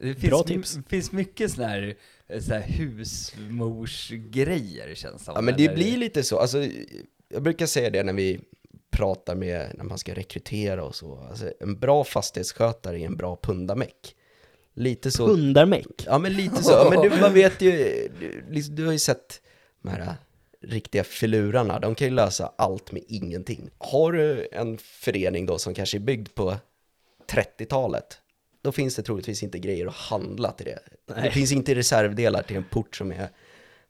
Det 0.02 0.16
finns, 0.16 0.30
Bra 0.30 0.44
tips. 0.44 0.74
Det 0.74 0.90
finns 0.90 1.12
mycket 1.12 1.52
sådana 1.52 1.74
här, 1.74 1.96
eh, 2.28 2.40
så 2.42 2.54
här 2.54 2.62
husmorsgrejer 2.62 4.96
känns 4.96 5.24
som. 5.26 5.34
Ja 5.36 5.42
men 5.42 5.58
det 5.58 5.66
eller- 5.66 5.76
blir 5.76 5.98
lite 5.98 6.24
så, 6.24 6.40
alltså, 6.40 6.66
jag 7.30 7.44
brukar 7.44 7.66
säga 7.66 7.90
det 7.90 8.04
när 8.04 8.14
vi 8.14 8.40
pratar 8.92 9.36
med, 9.36 9.72
när 9.78 9.84
man 9.84 9.98
ska 9.98 10.14
rekrytera 10.14 10.84
och 10.84 10.96
så. 10.96 11.18
Alltså, 11.30 11.52
en 11.60 11.80
bra 11.80 12.04
fastighetsskötare 12.04 13.00
är 13.00 13.06
en 13.06 13.18
bra 13.18 13.38
pundamäck. 13.42 14.16
Lite 14.74 15.12
så. 15.12 15.28
Pundarmäck. 15.28 16.04
Ja 16.06 16.18
men 16.18 16.34
lite 16.34 16.64
så, 16.64 16.72
ja, 16.72 16.90
men 16.90 17.02
du, 17.02 17.10
man 17.22 17.34
vet 17.34 17.62
ju, 17.62 17.72
du, 18.20 18.44
liksom, 18.50 18.76
du 18.76 18.86
har 18.86 18.92
ju 18.92 19.00
sett 19.00 19.42
de 19.82 19.90
här 19.90 20.14
riktiga 20.62 21.04
filurarna, 21.04 21.80
de 21.80 21.96
kan 21.96 22.08
ju 22.08 22.14
lösa 22.14 22.52
allt 22.58 22.92
med 22.92 23.04
ingenting. 23.08 23.70
Har 23.78 24.12
du 24.14 24.48
en 24.52 24.78
förening 24.78 25.46
då 25.46 25.58
som 25.58 25.74
kanske 25.74 25.98
är 25.98 26.00
byggd 26.00 26.28
på 26.36 26.56
30-talet, 27.32 28.20
då 28.62 28.72
finns 28.72 28.96
det 28.96 29.04
troligtvis 29.04 29.44
inte 29.44 29.60
grejer 29.60 29.88
att 29.88 29.96
handla 29.96 30.52
till 30.52 30.66
det. 30.66 30.80
Det 31.06 31.14
Nej. 31.22 31.32
finns 31.32 31.52
inte 31.52 31.76
reservdelar 31.76 32.44
till 32.44 32.56
en 32.58 32.64
port 32.64 32.96
som 32.96 33.12
är 33.12 33.30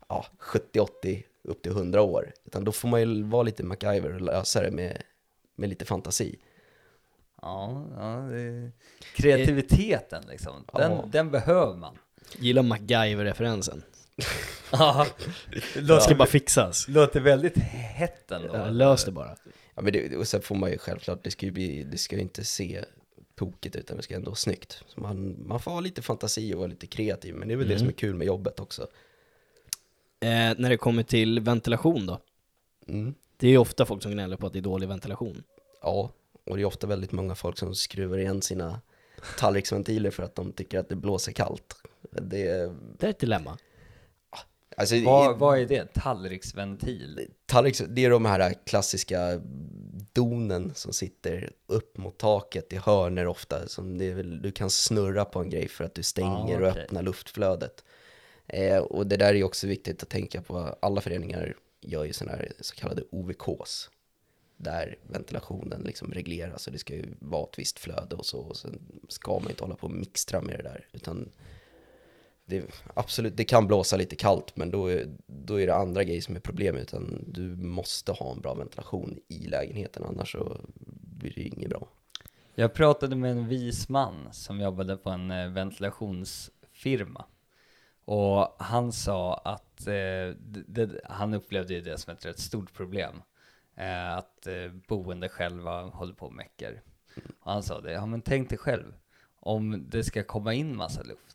ja, 0.10 0.26
70-80 0.74 1.24
upp 1.44 1.62
till 1.62 1.72
100 1.72 2.02
år, 2.02 2.34
utan 2.46 2.64
då 2.64 2.72
får 2.72 2.88
man 2.88 3.00
ju 3.02 3.24
vara 3.24 3.44
lite 3.44 3.64
MacGyver 3.64 4.14
och 4.14 4.22
lösa 4.22 4.62
det 4.62 4.72
med, 4.72 5.02
med 5.56 5.70
lite 5.70 5.86
fantasi. 5.86 6.36
Ja, 7.42 7.86
ja 7.98 8.16
det... 8.32 8.72
kreativiteten 9.16 10.24
liksom, 10.30 10.66
den, 10.74 10.92
Ja. 10.92 11.06
den 11.12 11.32
behöver 11.32 11.76
man. 11.76 11.98
Gillar 12.40 12.64
MacGyver-referensen. 12.64 13.84
Ja, 14.72 15.08
det 15.74 15.82
Det 15.82 16.02
ska 16.02 16.16
bara 16.16 16.28
fixas. 16.28 16.88
låter 16.88 17.20
väldigt 17.20 17.58
hett 17.58 18.32
ändå. 18.32 18.56
Ja, 18.56 18.70
lös 18.70 19.06
det 19.06 19.12
bara. 19.12 19.36
Ja, 19.76 19.82
men 19.82 19.94
det, 19.94 20.16
och 20.18 20.28
sen 20.28 20.42
får 20.42 20.56
man 20.56 20.72
ju 20.72 20.78
självklart, 20.78 21.24
det 21.24 21.32
ska 21.32 21.46
ju, 21.46 21.52
bli, 21.52 21.84
det 21.84 21.98
ska 21.98 22.16
ju 22.16 22.22
inte 22.22 22.44
se 22.46 22.86
tokigt 23.38 23.76
ut, 23.76 23.82
utan 23.84 23.98
det 23.98 24.04
ska 24.04 24.16
ändå 24.16 24.30
vara 24.30 24.36
snyggt. 24.36 24.84
Så 24.88 25.02
man, 25.02 25.36
man 25.48 25.60
får 25.60 25.72
ha 25.72 25.80
lite 25.80 26.02
fantasi 26.02 26.54
och 26.54 26.58
vara 26.58 26.68
lite 26.68 26.88
kreativ, 26.88 27.36
men 27.36 27.48
det 27.48 27.54
är 27.54 27.56
väl 27.56 27.68
det 27.68 27.80
som 27.80 27.88
är 27.88 27.92
kul 27.92 28.16
med 28.16 28.28
jobbet 28.28 28.60
också. 28.60 28.82
Eh, 30.20 30.28
när 30.58 30.70
det 30.70 30.78
kommer 30.78 31.04
till 31.04 31.40
ventilation 31.40 32.06
då? 32.06 32.20
Mm. 32.88 33.14
Det 33.38 33.48
är 33.48 33.52
ju 33.52 33.58
ofta 33.58 33.86
folk 33.86 34.04
som 34.04 34.12
gnäller 34.12 34.38
på 34.38 34.48
att 34.48 34.54
det 34.54 34.60
är 34.60 34.62
dålig 34.64 34.88
ventilation. 34.88 35.44
Ja, 35.82 36.12
och 36.46 36.56
det 36.58 36.62
är 36.62 36.66
ofta 36.66 36.88
väldigt 36.88 37.12
många 37.12 37.36
folk 37.36 37.58
som 37.58 37.76
skruvar 37.76 38.18
igen 38.18 38.42
sina 38.42 38.82
tallriksventiler 39.38 40.12
för 40.12 40.24
att 40.24 40.36
de 40.36 40.52
tycker 40.52 40.80
att 40.80 40.90
det 40.90 40.96
blåser 40.96 41.32
kallt. 41.32 41.76
Det, 42.12 42.72
Det 42.98 43.06
är 43.06 43.10
ett 43.10 43.20
dilemma. 43.20 43.58
alltså, 44.78 44.96
Vad, 45.06 45.36
i- 45.36 45.40
vad 45.40 45.60
är 45.60 45.66
det? 45.66 45.94
Tallriksventil? 45.94 47.28
Tallriks, 47.46 47.84
det 47.90 48.06
är 48.06 48.10
de 48.10 48.26
här 48.26 48.54
klassiska 48.66 49.42
donen 50.18 50.72
som 50.76 50.94
sitter 50.94 51.50
upp 51.68 51.98
mot 51.98 52.18
taket 52.18 52.74
i 52.74 52.78
hörner 52.78 53.28
ofta. 53.28 53.68
Som 53.68 53.98
väl, 53.98 54.42
du 54.42 54.52
kan 54.52 54.70
snurra 54.70 55.26
på 55.26 55.40
en 55.40 55.50
grej 55.50 55.68
för 55.68 55.84
att 55.84 55.96
du 55.96 56.04
stänger 56.04 56.62
Ah, 56.62 56.66
och 56.66 56.72
okej. 56.72 56.84
öppnar 56.84 57.02
luftflödet. 57.04 57.84
Eh, 58.48 58.78
och 58.78 59.08
det 59.08 59.18
där 59.18 59.34
är 59.34 59.44
också 59.44 59.68
viktigt 59.68 60.04
att 60.04 60.10
tänka 60.10 60.42
på. 60.42 60.76
Alla 60.80 61.02
föreningar 61.02 61.56
gör 61.82 62.04
ju 62.04 62.14
sådana 62.14 62.38
här 62.38 62.52
så 62.60 62.76
kallade 62.76 63.04
OVKs. 63.12 63.90
där 64.58 64.96
ventilationen 65.08 65.82
liksom 65.82 66.12
regleras 66.14 66.68
och 66.68 66.74
det 66.74 66.80
ska 66.80 66.94
ju 66.96 67.06
vara 67.20 67.44
ett 67.52 67.60
visst 67.60 67.80
flöde 67.80 68.16
och 68.16 68.26
så. 68.26 68.40
Och 68.40 68.58
sen 68.58 68.80
ska 69.10 69.40
man 69.40 69.50
inte 69.50 69.64
hålla 69.64 69.76
på 69.76 69.88
och 69.88 69.94
mixtra 69.94 70.42
med 70.42 70.60
det 70.60 70.64
där. 70.64 70.88
Utan 70.92 71.30
det, 72.48 72.66
absolut, 72.94 73.38
det 73.38 73.44
kan 73.44 73.68
blåsa 73.68 73.98
lite 73.98 74.16
kallt 74.16 74.56
men 74.56 74.72
då 74.72 74.88
är, 74.88 75.08
då 75.28 75.62
är 75.62 75.68
det 75.68 75.76
andra 75.76 76.04
grejer 76.04 76.22
som 76.22 76.36
är 76.36 76.40
problemet. 76.40 76.82
Utan 76.82 77.24
du 77.28 77.56
måste 77.56 78.12
ha 78.12 78.32
en 78.32 78.42
bra 78.42 78.54
ventilation 78.54 79.20
i 79.28 79.48
lägenheten 79.48 80.04
annars 80.04 80.32
så 80.32 80.62
blir 81.20 81.34
det 81.36 81.42
inget 81.42 81.70
bra. 81.70 81.88
Jag 82.56 82.74
pratade 82.74 83.16
med 83.16 83.32
en 83.32 83.48
vis 83.48 83.90
man 83.90 84.28
som 84.32 84.62
jobbade 84.62 84.98
på 84.98 85.10
en 85.10 85.32
eh, 85.32 85.50
ventilationsfirma. 85.50 87.26
Och 88.06 88.56
han 88.60 88.92
sa 88.92 89.34
att 89.34 89.88
eh, 89.88 90.36
det, 90.68 91.02
han 91.04 91.34
upplevde 91.34 91.74
ju 91.74 91.82
det 91.82 91.98
som 91.98 92.14
ett 92.14 92.26
rätt 92.26 92.40
stort 92.40 92.74
problem. 92.74 93.22
Eh, 93.76 94.14
att 94.14 94.48
eh, 94.48 94.72
boende 94.88 95.30
själva 95.30 95.82
håller 95.82 96.14
på 96.14 96.26
och 96.26 96.34
meckar. 96.34 96.82
Och 97.40 97.52
han 97.52 97.64
sa 97.64 97.82
det, 97.82 97.92
ja 97.92 98.06
men 98.06 98.22
tänk 98.22 98.50
dig 98.50 98.58
själv. 98.58 98.94
Om 99.40 99.86
det 99.90 100.04
ska 100.04 100.24
komma 100.24 100.54
in 100.54 100.76
massa 100.76 101.04
luft, 101.04 101.27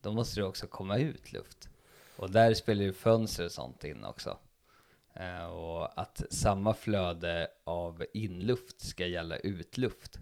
då 0.00 0.12
måste 0.12 0.40
det 0.40 0.44
också 0.46 0.66
komma 0.66 0.98
ut 0.98 1.32
luft. 1.32 1.68
Och 2.16 2.30
där 2.30 2.54
spelar 2.54 2.82
ju 2.82 2.92
fönster 2.92 3.44
och 3.44 3.52
sånt 3.52 3.84
in 3.84 4.04
också. 4.04 4.38
Eh, 5.14 5.44
och 5.46 6.00
att 6.00 6.22
samma 6.30 6.74
flöde 6.74 7.48
av 7.64 8.04
inluft 8.14 8.80
ska 8.80 9.06
gälla 9.06 9.36
utluft. 9.36 10.18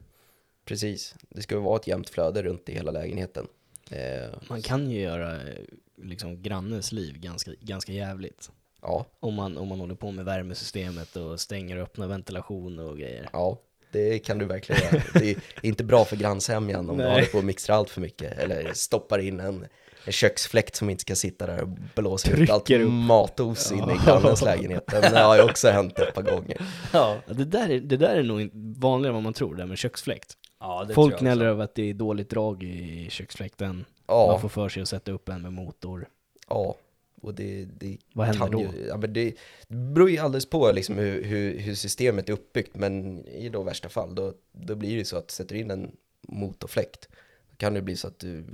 Precis, 0.64 1.14
det 1.28 1.42
ska 1.42 1.58
vara 1.60 1.76
ett 1.76 1.86
jämnt 1.86 2.08
flöde 2.08 2.42
runt 2.42 2.68
i 2.68 2.72
hela 2.72 2.90
lägenheten. 2.90 3.46
Eh, 3.90 4.28
Man 4.48 4.62
kan 4.62 4.90
ju 4.90 5.00
göra 5.00 5.42
eh, 5.48 5.64
liksom 5.96 6.42
grannens 6.42 6.92
liv 6.92 7.18
ganska, 7.18 7.50
ganska 7.60 7.92
jävligt. 7.92 8.50
ja, 8.82 9.06
Om 9.20 9.34
man, 9.34 9.58
om 9.58 9.68
man 9.68 9.80
håller 9.80 9.94
på 9.94 10.10
med 10.10 10.24
värmesystemet 10.24 11.16
och 11.16 11.40
stänger 11.40 11.76
och 11.76 11.82
öppnar 11.82 12.06
ventilation 12.06 12.78
och 12.78 12.98
grejer. 12.98 13.28
ja, 13.32 13.58
det 13.92 14.18
kan 14.18 14.38
du 14.38 14.44
verkligen 14.44 14.82
göra. 14.82 15.02
Det 15.14 15.30
är 15.30 15.36
inte 15.62 15.84
bra 15.84 16.04
för 16.04 16.16
grannsämjan 16.16 16.90
om 16.90 16.96
du 16.96 17.02
Nej. 17.04 17.12
håller 17.12 17.26
på 17.26 17.38
och 17.38 17.44
mixtrar 17.44 17.76
allt 17.76 17.90
för 17.90 18.00
mycket. 18.00 18.38
Eller 18.38 18.72
stoppar 18.72 19.18
in 19.18 19.40
en, 19.40 19.66
en 20.04 20.12
köksfläkt 20.12 20.76
som 20.76 20.90
inte 20.90 21.00
ska 21.00 21.14
sitta 21.14 21.46
där 21.46 21.62
och 21.62 21.68
blåsa 21.68 22.30
ut 22.30 22.50
allt 22.50 22.70
upp. 22.70 22.90
matos 22.90 23.72
in 23.72 23.78
i 23.78 24.04
grannens 24.06 24.42
lägenhet. 24.42 24.86
Det 24.86 25.18
har 25.18 25.36
ju 25.36 25.42
också 25.42 25.68
hänt 25.68 25.98
ett 25.98 26.14
par 26.14 26.22
gånger. 26.22 26.56
Ja, 26.92 27.16
Ja, 27.26 27.34
det, 27.34 27.44
där 27.44 27.68
är, 27.70 27.80
det 27.80 27.96
där 27.96 28.16
är 28.16 28.22
nog 28.22 28.50
vanligare 28.76 29.10
än 29.10 29.14
vad 29.14 29.22
man 29.22 29.32
tror, 29.32 29.54
det 29.54 29.62
här 29.62 29.68
med 29.68 29.78
köksfläkt. 29.78 30.34
ja 30.60 30.84
det 30.88 30.94
Folk 30.94 31.18
gnäller 31.18 31.46
över 31.46 31.64
att 31.64 31.74
det 31.74 31.90
är 31.90 31.94
dåligt 31.94 32.30
drag 32.30 32.62
i 32.62 33.06
köksfläkten. 33.10 33.84
Ja. 34.08 34.26
Man 34.26 34.40
får 34.40 34.48
för 34.48 34.68
sig 34.68 34.82
att 34.82 34.88
sätta 34.88 35.12
upp 35.12 35.28
en 35.28 35.42
med 35.42 35.52
motor. 35.52 36.08
Ja, 36.48 36.74
och 37.22 37.34
det, 37.34 37.64
det 37.64 37.98
Vad 38.14 38.26
händer 38.26 38.40
kan 38.40 38.50
då? 38.50 38.60
Ju, 38.60 38.86
ja, 38.86 38.96
men 38.96 39.12
det, 39.12 39.34
det 39.68 39.76
beror 39.76 40.10
ju 40.10 40.18
alldeles 40.18 40.50
på 40.50 40.72
liksom 40.72 40.98
hur, 40.98 41.24
hur, 41.24 41.58
hur 41.58 41.74
systemet 41.74 42.28
är 42.28 42.32
uppbyggt, 42.32 42.76
men 42.76 43.24
i 43.26 43.48
då 43.48 43.62
värsta 43.62 43.88
fall, 43.88 44.14
då, 44.14 44.34
då 44.52 44.74
blir 44.74 44.96
det 44.96 45.04
så 45.04 45.16
att 45.16 45.30
sätter 45.30 45.54
du 45.54 45.60
in 45.60 45.70
en 45.70 45.96
motorfläkt, 46.28 47.08
då 47.50 47.56
kan 47.56 47.74
det 47.74 47.82
bli 47.82 47.96
så 47.96 48.08
att 48.08 48.18
du 48.18 48.44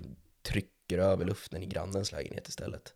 trycker 0.43 0.99
över 0.99 1.25
luften 1.25 1.63
i 1.63 1.67
grannens 1.67 2.13
lägenhet 2.13 2.49
istället. 2.49 2.95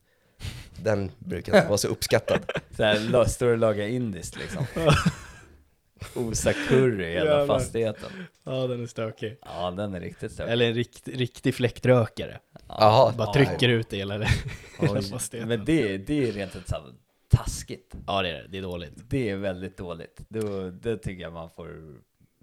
Den 0.82 1.10
brukar 1.18 1.56
inte 1.56 1.68
vara 1.68 1.78
så 1.78 1.88
uppskattad. 1.88 2.52
Så 2.76 2.82
här, 2.82 3.24
står 3.24 3.48
och 3.48 3.58
lagar 3.58 3.86
indiskt 3.86 4.36
liksom. 4.38 4.66
Osa 6.14 6.52
curry 6.52 7.04
i 7.04 7.12
hela 7.12 7.46
fastigheten. 7.46 8.10
Ja, 8.44 8.66
den 8.66 8.82
är 8.82 8.86
stökig. 8.86 9.36
Ja, 9.42 9.70
den 9.70 9.94
är 9.94 10.00
riktigt 10.00 10.32
stökig. 10.32 10.52
Eller 10.52 10.66
en 10.66 10.74
rikt, 10.74 11.08
riktig 11.08 11.54
fläktrökare. 11.54 12.40
Jaha, 12.68 13.12
Bara 13.16 13.26
ja. 13.28 13.32
trycker 13.32 13.68
ut 13.68 13.88
det 13.90 14.04
fastigheten. 15.10 15.48
Men 15.48 15.64
det, 15.64 15.98
det 15.98 16.28
är 16.28 16.32
rent 16.32 16.56
ut 16.56 16.68
sagt 16.68 16.86
taskigt. 17.28 17.94
Ja, 18.06 18.22
det 18.22 18.28
är 18.28 18.32
det. 18.34 18.46
Det 18.48 18.58
är 18.58 18.62
dåligt. 18.62 18.92
Det 19.08 19.28
är 19.30 19.36
väldigt 19.36 19.76
dåligt. 19.76 20.20
Då, 20.28 20.70
det 20.70 20.96
tycker 20.98 21.22
jag 21.22 21.32
man 21.32 21.50
får... 21.50 21.94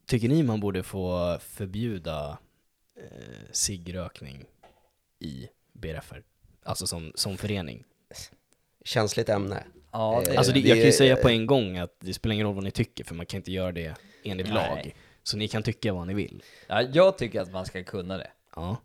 Tycker 0.07 0.29
ni 0.29 0.43
man 0.43 0.59
borde 0.59 0.83
få 0.83 1.37
förbjuda 1.41 2.37
eh, 2.99 3.37
ciggrökning 3.51 4.45
i 5.19 5.47
BRFR? 5.73 6.23
Alltså 6.63 6.87
som, 6.87 7.11
som 7.15 7.37
förening. 7.37 7.83
Känsligt 8.85 9.29
ämne. 9.29 9.63
Ja, 9.91 10.21
det, 10.25 10.31
Eh, 10.31 10.37
Alltså 10.37 10.53
det, 10.53 10.61
det- 10.61 10.67
jag 10.67 10.77
kan 10.77 10.85
ju 10.85 10.91
säga 10.91 11.15
på 11.15 11.29
en 11.29 11.45
gång 11.45 11.77
att 11.77 11.95
det 11.99 12.13
spelar 12.13 12.33
ingen 12.33 12.47
roll 12.47 12.55
vad 12.55 12.63
ni 12.63 12.71
tycker, 12.71 13.03
för 13.03 13.15
man 13.15 13.25
kan 13.25 13.37
inte 13.37 13.51
göra 13.51 13.71
det 13.71 13.95
enligt 14.23 14.47
Nej. 14.47 14.55
lag. 14.55 14.95
Så 15.23 15.37
ni 15.37 15.47
kan 15.47 15.63
tycka 15.63 15.93
vad 15.93 16.07
ni 16.07 16.13
vill. 16.13 16.43
ja, 16.67 16.81
jag 16.81 17.17
tycker 17.17 17.41
att 17.41 17.51
man 17.51 17.65
ska 17.65 17.83
kunna 17.83 18.17
det. 18.17 18.31
Ja. 18.55 18.77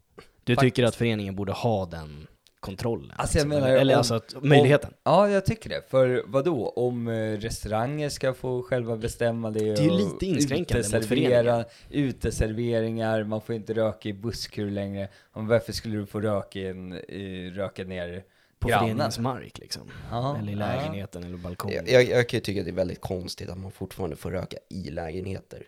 Du 0.49 0.55
Faktiskt. 0.55 0.75
tycker 0.75 0.89
att 0.89 0.95
föreningen 0.95 1.37
borde 1.37 1.53
ha 1.53 1.87
den 1.87 2.27
kontrollen? 2.61 3.13
Alltså, 3.17 3.39
jag 3.39 3.45
liksom, 3.47 3.61
menar, 3.61 3.77
eller 3.77 3.95
om- 3.95 3.99
alltså 3.99 4.15
att, 4.15 4.35
möjligheten. 4.43 4.95
Ja, 5.05 5.29
jag 5.31 5.47
tycker 5.47 5.71
det. 5.71 5.83
För 5.91 6.23
vad 6.27 6.45
då? 6.45 6.69
Om 6.69 7.09
eh, 7.09 7.13
restauranger 7.39 8.09
ska 8.09 8.35
få 8.35 8.63
själva 8.63 8.97
bestämma 8.97 9.51
det? 9.51 9.61
är 9.61 9.83
ju 9.83 9.91
och 9.91 9.99
lite 9.99 10.27
inskränkande 10.27 10.83
mot 10.89 10.95
uteservera, 10.95 11.65
Uteserveringar, 11.91 13.25
man 13.25 13.41
får 13.41 13.55
inte 13.55 13.75
röka 13.75 14.09
i 14.09 14.13
busskur 14.13 14.71
längre. 14.71 15.09
Om 15.33 15.47
varför 15.47 15.73
skulle 15.73 15.97
du 15.97 16.07
få 16.07 16.21
röka, 16.21 16.59
i 16.59 16.67
en, 16.67 16.93
i, 16.95 17.51
röka 17.51 17.85
ner 17.85 18.25
På 18.59 18.69
grannen? 18.69 18.85
föreningens 18.87 19.19
mark 19.19 19.59
liksom. 19.59 19.83
Ja, 20.11 20.37
eller 20.39 20.53
i 20.53 20.53
ja. 20.53 20.59
lägenheten 20.59 21.25
eller 21.25 21.37
balkongen. 21.37 21.85
Jag, 21.87 22.03
jag, 22.03 22.19
jag 22.19 22.29
kan 22.29 22.37
ju 22.37 22.41
tycka 22.41 22.61
att 22.61 22.67
det 22.67 22.71
är 22.73 22.75
väldigt 22.75 23.01
konstigt 23.01 23.51
att 23.51 23.59
man 23.59 23.71
fortfarande 23.71 24.17
får 24.17 24.31
röka 24.31 24.57
i 24.71 24.91
lägenheter. 24.91 25.63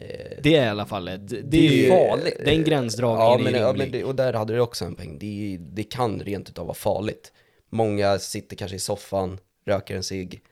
Eh, 0.00 0.36
Det 0.42 0.56
är 0.56 0.66
i 0.66 0.68
alla 0.68 0.86
fall 0.86 1.08
ett, 1.08 1.28
det, 1.28 1.40
Det 1.42 1.66
är 1.66 1.72
ju 1.72 1.88
farligt. 1.88 2.36
Den 2.44 2.64
gränsdragningen 2.64 3.44
ja, 3.44 3.48
är 3.48 3.52
men, 3.52 3.60
ja, 3.60 3.68
rimlig. 3.68 3.84
men 3.84 3.92
det, 3.92 4.04
och 4.04 4.14
där 4.14 4.32
hade 4.32 4.52
du 4.54 4.60
också 4.60 4.84
en 4.84 4.94
poäng. 4.94 5.18
Det, 5.18 5.58
det 5.60 5.82
kan 5.82 6.20
rent 6.20 6.48
utav 6.48 6.66
vara 6.66 6.74
farligt. 6.74 7.32
Många 7.70 8.18
sitter 8.18 8.56
kanske 8.56 8.76
i 8.76 8.80
soffan, 8.80 9.38
röker 9.66 9.96
en 9.96 10.02
cigg, 10.02 10.42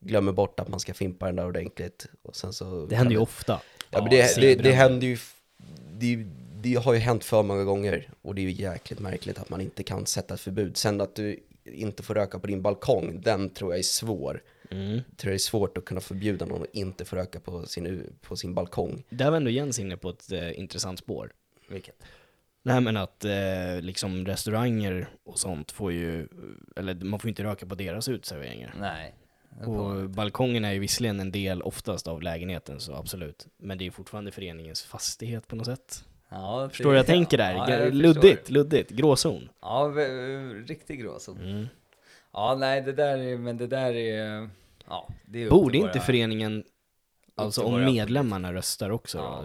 glömmer 0.00 0.32
bort 0.32 0.60
att 0.60 0.68
man 0.68 0.80
ska 0.80 0.94
fimpa 0.94 1.26
den 1.26 1.36
där 1.36 1.46
ordentligt. 1.46 2.06
Och 2.22 2.36
sen 2.36 2.52
så 2.52 2.86
Det 2.86 2.96
händer 2.96 3.12
ju 3.12 3.20
ofta. 3.20 3.60
Ja, 3.90 4.00
men 4.00 4.10
det, 4.10 4.36
det, 4.40 4.54
det 4.54 4.72
händer 4.72 5.06
ju, 5.06 5.18
det, 5.92 6.24
det 6.62 6.74
har 6.74 6.92
ju 6.92 6.98
hänt 6.98 7.24
för 7.24 7.42
många 7.42 7.64
gånger. 7.64 8.08
Och 8.22 8.34
det 8.34 8.40
är 8.40 8.44
ju 8.44 8.62
jäkligt 8.62 9.00
märkligt 9.00 9.38
att 9.38 9.50
man 9.50 9.60
inte 9.60 9.82
kan 9.82 10.06
sätta 10.06 10.34
ett 10.34 10.40
förbud. 10.40 10.76
Sen 10.76 11.00
att 11.00 11.14
du 11.14 11.40
inte 11.64 12.02
får 12.02 12.14
röka 12.14 12.38
på 12.38 12.46
din 12.46 12.62
balkong, 12.62 13.20
den 13.20 13.50
tror 13.50 13.72
jag 13.72 13.78
är 13.78 13.82
svår. 13.82 14.42
Mm. 14.72 15.00
tror 15.16 15.30
jag 15.30 15.34
är 15.34 15.38
svårt 15.38 15.78
att 15.78 15.84
kunna 15.84 16.00
förbjuda 16.00 16.46
någon 16.46 16.62
att 16.62 16.74
inte 16.74 17.04
få 17.04 17.16
röka 17.16 17.40
på 17.40 17.66
sin, 17.66 18.12
på 18.20 18.36
sin 18.36 18.54
balkong. 18.54 19.04
Där 19.10 19.30
var 19.30 19.36
ändå 19.36 19.50
Jens 19.50 19.78
inne 19.78 19.96
på 19.96 20.10
ett 20.10 20.32
eh, 20.32 20.58
intressant 20.58 20.98
spår. 20.98 21.32
Vilket? 21.68 22.02
Nej 22.62 22.80
men 22.80 22.96
att 22.96 23.24
eh, 23.24 23.80
liksom 23.80 24.26
restauranger 24.26 25.08
och 25.24 25.38
sånt 25.38 25.70
får 25.72 25.92
ju, 25.92 26.28
eller 26.76 26.94
man 26.94 27.20
får 27.20 27.28
inte 27.28 27.44
röka 27.44 27.66
på 27.66 27.74
deras 27.74 28.08
uteserveringar. 28.08 28.74
Nej. 28.80 29.14
det 29.60 29.66
Och 29.66 30.10
balkongen 30.10 30.64
är 30.64 30.72
ju 30.72 30.78
visserligen 30.78 31.20
en 31.20 31.32
del 31.32 31.62
oftast 31.62 32.08
av 32.08 32.22
lägenheten, 32.22 32.80
så 32.80 32.94
absolut. 32.94 33.46
Men 33.58 33.78
det 33.78 33.82
är 33.82 33.86
ju 33.86 33.90
fortfarande 33.90 34.30
föreningens 34.30 34.82
fastighet 34.82 35.48
på 35.48 35.56
något 35.56 35.66
sätt. 35.66 36.04
Ja, 36.28 36.68
Förstår 36.68 36.84
du 36.84 36.90
vad 36.90 36.98
jag 36.98 37.06
tänker 37.06 37.38
där? 37.38 37.54
Ja, 37.54 37.70
jag 37.70 37.94
luddigt, 37.94 38.38
förstår. 38.38 38.54
luddigt, 38.54 38.90
gråzon. 38.90 39.48
Ja, 39.60 39.92
riktig 40.66 41.00
gråzon. 41.00 41.38
Mm. 41.40 41.66
Ja, 42.32 42.56
nej, 42.58 42.82
det 42.82 42.92
där 42.92 43.18
är, 43.18 43.38
men 43.38 43.56
det 43.56 43.66
där 43.66 43.94
är, 43.94 44.48
ja, 44.88 45.08
det 45.26 45.42
är 45.42 45.44
upp 45.46 45.50
Borde 45.50 45.78
inte 45.78 45.90
våra- 45.92 46.00
föreningen, 46.00 46.64
alltså 47.34 47.62
om 47.62 47.84
medlemmarna 47.84 48.52
röstar 48.52 48.90
också, 48.90 49.18
Ja. 49.18 49.44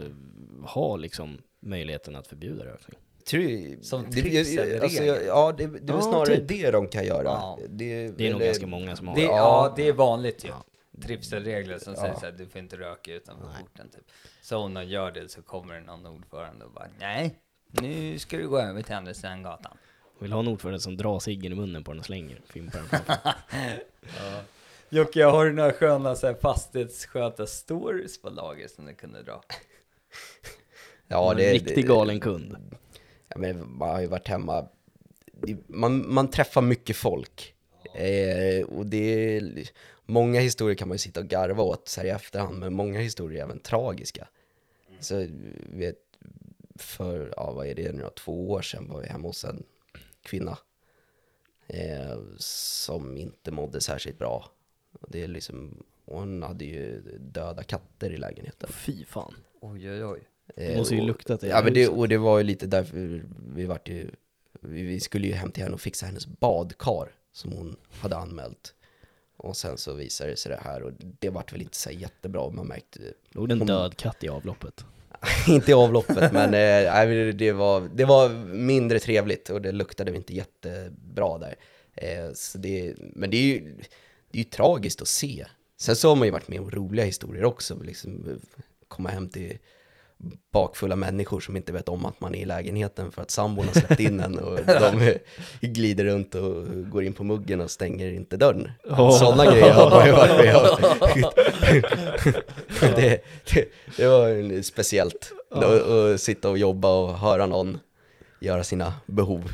då, 0.61 0.67
ha 0.67 0.95
liksom 0.95 1.41
möjligheten 1.59 2.15
att 2.15 2.27
förbjuda 2.27 2.65
rökning? 2.65 2.99
Tror 3.25 3.83
Som 3.83 4.05
det, 4.11 4.39
alltså, 4.83 5.03
Ja, 5.03 5.51
det, 5.57 5.67
det 5.67 5.93
är 5.93 5.95
Ja, 5.95 6.01
snarare 6.01 6.35
typ. 6.37 6.47
det 6.47 6.71
de 6.71 6.87
kan 6.87 7.05
göra. 7.05 7.23
Ja. 7.23 7.59
Det, 7.69 8.07
Det 8.17 8.27
är 8.27 8.31
nog 8.31 8.41
ganska 8.41 8.67
många 8.67 8.95
som 8.95 9.07
har 9.07 9.15
Det, 9.15 9.21
ja, 9.21 9.73
det 9.75 9.87
är 9.87 9.93
vanligt 9.93 10.45
ju. 10.45 10.47
Ja. 10.49 10.63
Trivselregler 11.01 11.79
som 11.79 11.93
Ja. 11.93 12.01
säger 12.01 12.13
såhär, 12.15 12.31
du 12.31 12.45
får 12.47 12.59
inte 12.59 12.77
röka 12.77 13.13
utanför 13.13 13.45
porten 13.61 13.89
typ. 13.89 14.03
Så 14.41 14.57
om 14.57 14.73
de 14.73 14.83
gör 14.83 15.11
det 15.11 15.29
så 15.29 15.41
kommer 15.41 15.73
det 15.73 15.81
någon 15.81 16.05
ordförande 16.05 16.65
och 16.65 16.71
bara, 16.71 16.87
nej, 16.99 17.35
nu 17.71 18.19
ska 18.19 18.37
du 18.37 18.47
gå 18.49 18.59
över 18.59 18.81
till 18.81 18.95
andra 18.95 19.13
sidan 19.13 19.43
gatan. 19.43 19.77
Vill 20.19 20.31
ha 20.31 20.39
en 20.39 20.47
ordförande 20.47 20.79
som 20.79 20.97
drar 20.97 21.19
ciggen 21.19 21.51
i 21.51 21.55
munnen 21.55 21.83
på 21.83 21.91
den 21.91 21.99
och 21.99 22.05
slänger, 22.05 22.41
fimpar 22.49 22.79
den 22.79 22.87
framför. 22.87 23.15
Jocke, 24.89 25.23
har 25.23 25.45
du 25.45 25.53
några 25.53 25.73
sköna 25.73 26.15
så 26.15 26.27
här, 26.27 26.33
fastighetsskötar-stories 26.33 28.21
på 28.21 28.29
lager 28.29 28.67
som 28.67 28.85
du 28.85 28.93
kunde 28.93 29.23
dra? 29.23 29.43
Ja, 31.07 31.31
en 31.31 31.37
det, 31.37 31.53
riktig 31.53 31.75
det, 31.75 31.81
galen 31.81 32.19
kund. 32.19 32.75
Ja, 33.27 33.37
men 33.37 33.77
man 33.77 33.89
har 33.89 34.01
ju 34.01 34.07
varit 34.07 34.27
hemma. 34.27 34.67
Man, 35.67 36.13
man 36.13 36.27
träffar 36.27 36.61
mycket 36.61 36.95
folk. 36.95 37.55
Eh, 37.93 38.65
och 38.65 38.85
det 38.85 39.35
är, 39.37 39.69
många 40.05 40.39
historier 40.39 40.75
kan 40.75 40.87
man 40.87 40.95
ju 40.95 40.99
sitta 40.99 41.19
och 41.19 41.27
garva 41.27 41.63
åt 41.63 41.87
så 41.87 42.01
här 42.01 42.07
i 42.07 42.11
efterhand, 42.11 42.59
men 42.59 42.73
många 42.73 42.99
historier 42.99 43.39
är 43.39 43.43
även 43.43 43.59
tragiska. 43.59 44.27
Så 44.99 45.27
vet, 45.69 45.97
för, 46.75 47.33
ja 47.37 47.51
vad 47.51 47.67
är 47.67 47.75
det 47.75 47.91
nu 47.91 48.01
då, 48.01 48.09
två 48.09 48.51
år 48.51 48.61
sedan 48.61 48.89
var 48.89 49.01
vi 49.01 49.07
hemma 49.07 49.27
hos 49.27 49.43
en 49.43 49.63
kvinna. 50.21 50.57
Eh, 51.67 52.19
som 52.37 53.17
inte 53.17 53.51
mådde 53.51 53.81
särskilt 53.81 54.19
bra. 54.19 54.51
Och 55.01 55.11
det 55.11 55.23
är 55.23 55.27
liksom, 55.27 55.83
hon 56.05 56.43
hade 56.43 56.65
ju 56.65 57.01
döda 57.19 57.63
katter 57.63 58.11
i 58.11 58.17
lägenheten. 58.17 58.69
Fy 58.73 59.05
fan. 59.05 59.33
Oj, 59.61 59.91
oj, 59.91 60.05
oj. 60.05 60.19
Det 60.55 60.77
måste 60.77 60.95
ju 60.95 61.01
och- 61.01 61.07
luktat 61.07 61.43
i 61.43 61.47
Ja 61.47 61.61
men 61.63 61.73
det, 61.73 61.87
och 61.87 62.07
det 62.09 62.17
var 62.17 62.37
ju 62.37 62.43
lite 62.43 62.67
därför 62.67 63.23
vi 63.55 63.65
vart 63.65 63.89
ju, 63.89 64.09
vi, 64.61 64.81
vi 64.83 64.99
skulle 64.99 65.27
ju 65.27 65.33
hem 65.33 65.51
till 65.51 65.63
henne 65.63 65.73
och 65.75 65.81
fixa 65.81 66.05
hennes 66.05 66.27
badkar 66.27 67.09
som 67.31 67.51
hon 67.51 67.75
hade 67.91 68.15
anmält. 68.17 68.73
Och 69.37 69.57
sen 69.57 69.77
så 69.77 69.93
visade 69.93 70.29
det 70.29 70.37
sig 70.37 70.51
det 70.51 70.59
här 70.63 70.83
och 70.83 70.91
det 71.19 71.29
vart 71.29 71.53
väl 71.53 71.61
inte 71.61 71.77
så 71.77 71.91
jättebra. 71.91 72.49
Man 72.49 72.67
märkte, 72.67 72.99
Låg 73.29 73.49
det 73.49 73.53
en 73.53 73.59
Hon- 73.59 73.67
död 73.67 73.97
katt 73.97 74.23
i 74.23 74.29
avloppet? 74.29 74.85
inte 75.47 75.71
i 75.71 75.73
avloppet, 75.73 76.33
men 76.33 76.53
eh, 76.53 77.33
det, 77.35 77.51
var, 77.51 77.89
det 77.95 78.05
var 78.05 78.29
mindre 78.53 78.99
trevligt 78.99 79.49
och 79.49 79.61
det 79.61 79.71
luktade 79.71 80.15
inte 80.15 80.35
jättebra 80.35 81.37
där. 81.37 81.55
Eh, 81.93 82.33
så 82.33 82.57
det, 82.57 82.95
men 82.97 83.29
det 83.29 83.37
är, 83.37 83.41
ju, 83.43 83.75
det 84.37 84.41
är 84.41 84.43
ju 84.43 84.49
tragiskt 84.49 85.01
att 85.01 85.07
se. 85.07 85.45
Sen 85.79 85.95
så 85.95 86.09
har 86.09 86.15
man 86.15 86.27
ju 86.27 86.31
varit 86.31 86.47
med 86.47 86.59
om 86.59 86.71
roliga 86.71 87.05
historier 87.05 87.45
också, 87.45 87.77
liksom 87.83 88.29
eh, 88.29 88.35
komma 88.87 89.09
hem 89.09 89.29
till 89.29 89.57
bakfulla 90.53 90.95
människor 90.95 91.39
som 91.39 91.57
inte 91.57 91.71
vet 91.71 91.89
om 91.89 92.05
att 92.05 92.21
man 92.21 92.35
är 92.35 92.39
i 92.39 92.45
lägenheten 92.45 93.11
för 93.11 93.21
att 93.21 93.31
sambon 93.31 93.65
har 93.65 93.73
släppt 93.73 93.99
in 93.99 94.19
en 94.19 94.39
och 94.39 94.59
de 94.65 95.17
glider 95.67 96.03
runt 96.05 96.35
och 96.35 96.65
går 96.89 97.03
in 97.03 97.13
på 97.13 97.23
muggen 97.23 97.61
och 97.61 97.71
stänger 97.71 98.11
inte 98.11 98.37
dörren. 98.37 98.71
Åh. 98.89 99.19
Sådana 99.19 99.51
grejer 99.51 99.73
har 99.73 99.89
man 99.89 100.05
ju 100.05 100.11
varit 100.11 100.45
med 100.45 100.55
om. 100.55 100.77
det, 102.95 103.23
det, 103.53 103.65
det 103.97 104.07
var 104.07 104.61
speciellt 104.61 105.31
att 105.51 106.21
sitta 106.21 106.49
och 106.49 106.57
jobba 106.57 106.89
och 106.89 107.19
höra 107.19 107.45
någon 107.45 107.79
göra 108.39 108.63
sina 108.63 108.93
behov. 109.05 109.51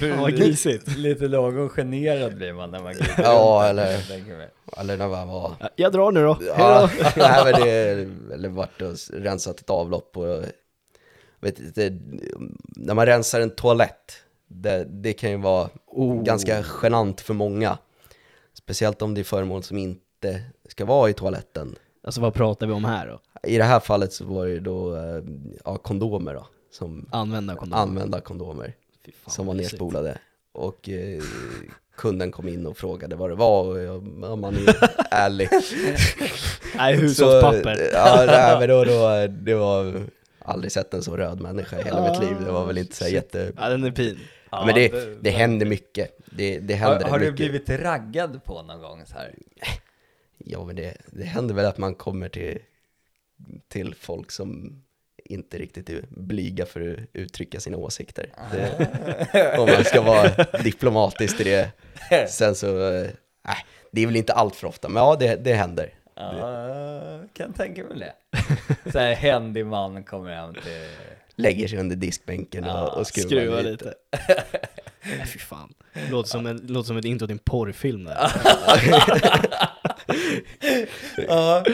Fan 0.00 0.18
vad 0.18 0.36
grisigt. 0.36 0.96
Lite 0.96 1.28
lagom 1.28 1.68
generad 1.68 2.36
blir 2.36 2.52
man 2.52 2.70
när 2.70 2.80
man 2.80 2.92
glider 2.92 3.14
Ja, 3.22 3.64
eller-. 3.66 3.98
Eller 4.76 4.96
när 4.96 5.08
man 5.08 5.28
var 5.28 5.52
Jag 5.76 5.92
drar 5.92 6.12
nu 6.12 6.22
då. 6.22 6.38
Ja, 6.58 6.90
nej, 7.16 7.40
men 7.44 7.60
det, 7.62 7.90
eller 8.34 8.48
varit 8.48 8.82
och 8.82 8.94
rensat 9.12 9.60
ett 9.60 9.70
avlopp 9.70 10.16
och, 10.16 10.44
vet 11.40 11.58
inte, 11.60 11.98
när 12.76 12.94
man 12.94 13.06
rensar 13.06 13.40
en 13.40 13.50
toalett, 13.50 14.12
det, 14.48 14.84
det 14.84 15.12
kan 15.12 15.30
ju 15.30 15.36
vara 15.36 15.68
Oh. 15.86 16.22
ganska 16.22 16.64
genant 16.82 17.20
för 17.20 17.34
många. 17.34 17.78
Speciellt 18.54 19.02
om 19.02 19.14
det 19.14 19.20
är 19.20 19.24
föremål 19.24 19.62
som 19.62 19.78
inte 19.78 20.42
ska 20.68 20.84
vara 20.84 21.10
i 21.10 21.12
toaletten. 21.12 21.74
Alltså 22.04 22.20
vad 22.20 22.34
pratar 22.34 22.66
vi 22.66 22.72
om 22.72 22.84
här 22.84 23.06
då? 23.06 23.20
I 23.48 23.58
det 23.58 23.64
här 23.64 23.80
fallet 23.80 24.12
så 24.12 24.24
var 24.24 24.46
det 24.46 24.50
ju 24.52 24.60
då 24.60 24.96
eh, 24.96 25.22
ja, 25.64 25.76
kondomer 25.76 26.34
då, 26.34 26.46
som 26.70 27.06
Använda 27.12 27.56
kondomer. 27.56 27.82
använda 27.82 28.20
kondomer 28.20 28.74
fan, 29.22 29.30
som 29.32 29.46
var 29.46 29.54
nerspolade. 29.54 30.18
Och 30.52 30.88
eh, 30.88 31.22
kunden 31.96 32.30
kom 32.30 32.48
in 32.48 32.66
och 32.66 32.76
frågade 32.78 33.16
vad 33.16 33.30
det 33.30 33.34
var 33.34 33.64
och 33.64 33.78
jag, 33.78 34.18
ja, 34.22 34.36
man 34.36 34.54
är 34.56 34.90
ärlig. 35.10 35.48
Nej, 36.76 36.96
Så, 36.96 37.02
hushållspapper. 37.02 37.90
Ja, 37.92 38.24
nej, 38.26 38.58
men 38.60 38.68
då, 38.68 38.84
då, 38.84 39.26
det 39.26 39.54
var 39.54 40.02
aldrig 40.38 40.72
sett 40.72 40.94
en 40.94 41.02
så 41.02 41.16
röd 41.16 41.40
människa 41.40 41.80
i 41.80 41.82
hela 41.82 42.10
mitt 42.12 42.20
liv. 42.20 42.36
Det 42.44 42.52
var 42.52 42.66
väl 42.66 42.78
inte 42.78 42.96
så 42.96 43.04
här 43.04 43.10
jätte... 43.10 43.52
Ja, 43.56 43.68
den 43.68 43.84
är 43.84 43.92
fin. 43.92 44.18
Ja, 44.50 44.66
men 44.66 44.74
det, 44.74 44.88
det- 44.88 45.16
det 45.20 45.30
händer 45.30 45.66
mycket. 45.66 46.18
Det, 46.30 46.58
det 46.58 46.74
händer 46.74 47.00
Har, 47.04 47.10
har 47.10 47.18
du 47.18 47.24
mycket. 47.30 47.36
blivit 47.36 47.70
raggad 47.70 48.44
på 48.44 48.62
någon 48.62 48.80
gång 48.80 49.02
så 49.06 49.14
här? 49.14 49.34
Ja, 50.38 50.64
men 50.64 50.76
det, 50.76 50.96
det 51.06 51.24
händer 51.24 51.54
väl 51.54 51.64
att 51.66 51.78
man 51.78 51.94
kommer 51.94 52.28
till, 52.28 52.58
till 53.68 53.94
folk 54.00 54.30
som 54.30 54.82
inte 55.28 55.58
riktigt 55.58 55.90
är 55.90 56.04
blyga 56.08 56.66
för 56.66 56.92
att 56.92 56.98
uttrycka 57.12 57.60
sina 57.60 57.76
åsikter. 57.76 58.32
Det, 58.52 59.58
om 59.58 59.66
man 59.66 59.84
ska 59.84 60.02
vara 60.02 60.28
diplomatisk 60.64 61.40
i 61.40 61.44
det. 61.44 61.70
Sen 62.28 62.54
så, 62.54 62.66
nej, 63.46 63.56
det 63.92 64.02
är 64.02 64.06
väl 64.06 64.16
inte 64.16 64.32
allt 64.32 64.56
för 64.56 64.66
ofta, 64.66 64.88
men 64.88 65.02
ja, 65.02 65.16
det, 65.20 65.36
det 65.36 65.54
händer. 65.54 65.94
Ja, 66.14 67.20
kan 67.32 67.52
tänka 67.52 67.84
mig 67.84 67.98
det. 67.98 68.12
Så 68.92 68.98
här 68.98 69.14
händig 69.14 69.66
man 69.66 70.04
kommer 70.04 70.34
hem 70.34 70.54
till... 70.54 70.62
Lägger 71.34 71.68
sig 71.68 71.78
under 71.78 71.96
diskbänken 71.96 72.64
och, 72.64 72.70
Ja, 72.70 72.88
och 72.88 73.06
skruvar, 73.06 73.28
Skruva 73.28 73.60
lite. 73.60 73.84
lite. 73.84 73.94
Nej 75.18 75.26
fy 75.26 75.38
fan. 75.38 75.74
Låter 76.10 76.28
som, 76.28 76.46
en, 76.46 76.56
låter 76.56 76.86
som 76.86 76.96
ett 76.96 77.04
intro 77.04 77.26
till 77.26 77.32
en 77.32 77.38
porrfilm 77.38 78.04
där. 78.04 78.32
Ja, 81.28 81.64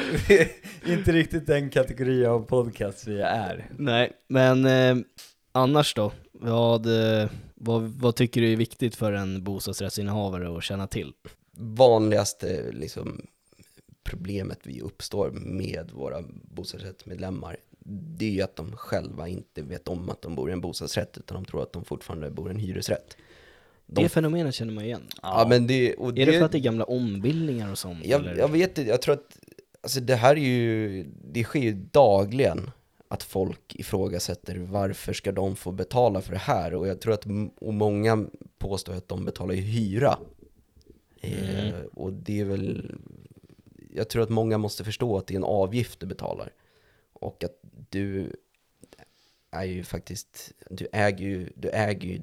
inte 0.87 1.13
riktigt 1.13 1.47
den 1.47 1.71
kategori 1.71 2.27
av 2.27 2.47
podcast 2.47 3.07
vi 3.07 3.21
är. 3.21 3.71
Nej, 3.79 4.13
men 4.29 4.65
eh, 4.65 5.05
annars 5.53 5.95
då? 5.95 6.13
Vad, 6.33 6.87
eh, 6.87 7.31
vad, 7.55 7.83
vad 7.83 8.17
tycker 8.17 8.41
du 8.41 8.53
är 8.53 8.57
viktigt 8.57 8.97
för 8.97 9.13
en 9.13 9.45
bostadsrättsinnehavare 9.45 10.57
att 10.57 10.65
känna 10.65 10.87
till? 10.87 11.13
vanligaste 11.57 12.73
liksom, 12.73 13.27
problemet 14.05 14.59
vi 14.63 14.81
uppstår 14.81 15.31
med 15.31 15.91
våra 15.93 16.23
bostadsrättsmedlemmar 16.43 17.57
det 17.87 18.25
är 18.25 18.31
ju 18.31 18.43
att 18.43 18.57
de 18.57 18.77
själva 18.77 19.29
inte 19.29 19.63
vet 19.63 19.89
om 19.89 20.11
att 20.11 20.23
de 20.23 20.35
bor 20.35 20.51
i 20.51 20.53
en 20.53 20.61
bostadsrätt 20.61 21.19
utan 21.19 21.35
de 21.35 21.45
tror 21.45 21.63
att 21.63 21.73
de 21.73 21.85
fortfarande 21.85 22.31
bor 22.31 22.49
i 22.49 22.51
en 22.51 22.61
hyresrätt. 22.61 23.17
De, 23.87 24.03
Det 24.03 24.09
fenomenet 24.09 24.55
känner 24.55 24.73
man 24.73 24.85
igen. 24.85 25.03
ja, 25.23 25.47
men 25.49 25.67
det, 25.67 25.95
och 25.95 26.19
Är 26.19 26.27
det 26.27 26.33
för 26.33 26.45
att 26.45 26.53
det 26.53 26.59
är 26.59 26.61
gamla 26.61 26.85
ombildningar 26.85 27.71
och 27.71 27.79
sånt? 27.79 28.05
jag, 28.05 28.21
eller? 28.21 28.37
jag 28.37 28.49
vet 28.49 28.79
inte, 28.79 28.91
jag 28.91 29.03
tror 29.03 29.15
att 29.15 29.39
alltså 29.81 30.01
det 30.01 30.15
här 30.17 30.37
är 30.37 30.41
ju, 30.41 31.05
det 31.25 31.45
sker 31.45 31.61
ju 31.61 31.73
dagligen 31.73 32.71
att 33.09 33.23
folk 33.23 33.75
ifrågasätter 33.75 34.57
varför 34.59 35.13
ska 35.13 35.33
de 35.33 35.57
få 35.57 35.73
betala 35.73 36.21
för 36.21 36.33
det 36.33 36.39
här 36.39 36.75
och 36.75 36.89
jag 36.89 37.01
tror 37.01 37.15
att 37.15 37.25
och 37.61 37.75
många 37.75 38.27
påstår 38.59 38.95
att 38.95 39.09
de 39.09 39.25
betalar 39.25 39.55
ju 39.55 39.61
hyra. 39.61 40.19
Eh, 41.21 41.75
och 41.95 42.13
det 42.13 42.41
är 42.41 42.45
väl, 42.45 42.95
jag 43.95 44.09
tror 44.09 44.23
att 44.23 44.31
många 44.31 44.59
måste 44.59 44.85
förstå 44.85 45.17
att 45.17 45.27
det 45.27 45.35
är 45.35 45.37
en 45.37 45.45
avgift 45.45 46.01
du 46.01 46.07
betalar 46.07 46.53
och 47.13 47.45
att 47.45 47.61
du 47.91 48.33
är 49.51 49.65
ju 49.65 49.83
faktiskt, 49.85 50.53
du 50.71 50.87
äger 50.93 51.27
ju, 51.27 51.51
du 51.57 51.69
äger 51.69 52.09
ju 52.09 52.21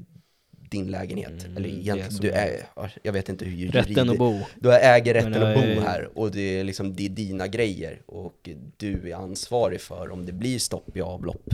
din 0.71 0.87
lägenhet. 0.91 1.43
Mm, 1.45 1.57
Eller 1.57 1.69
egentligen, 1.69 2.11
så. 2.11 2.21
du 2.21 2.29
är, 2.31 2.67
jag 3.03 3.13
vet 3.13 3.29
inte 3.29 3.45
hur 3.45 3.71
Rätten 3.71 4.09
att 4.09 4.17
bo. 4.17 4.39
du 4.59 4.73
äger 4.73 5.13
rätten 5.13 5.43
att 5.43 5.55
bo 5.55 5.81
här 5.81 6.09
och 6.17 6.31
det 6.31 6.59
är 6.59 6.63
liksom 6.63 6.95
det 6.95 7.05
är 7.05 7.09
dina 7.09 7.47
grejer 7.47 8.01
och 8.05 8.49
du 8.77 9.11
är 9.11 9.15
ansvarig 9.15 9.81
för 9.81 10.09
om 10.11 10.25
det 10.25 10.31
blir 10.31 10.59
stopp 10.59 10.97
i 10.97 11.01
avlopp. 11.01 11.53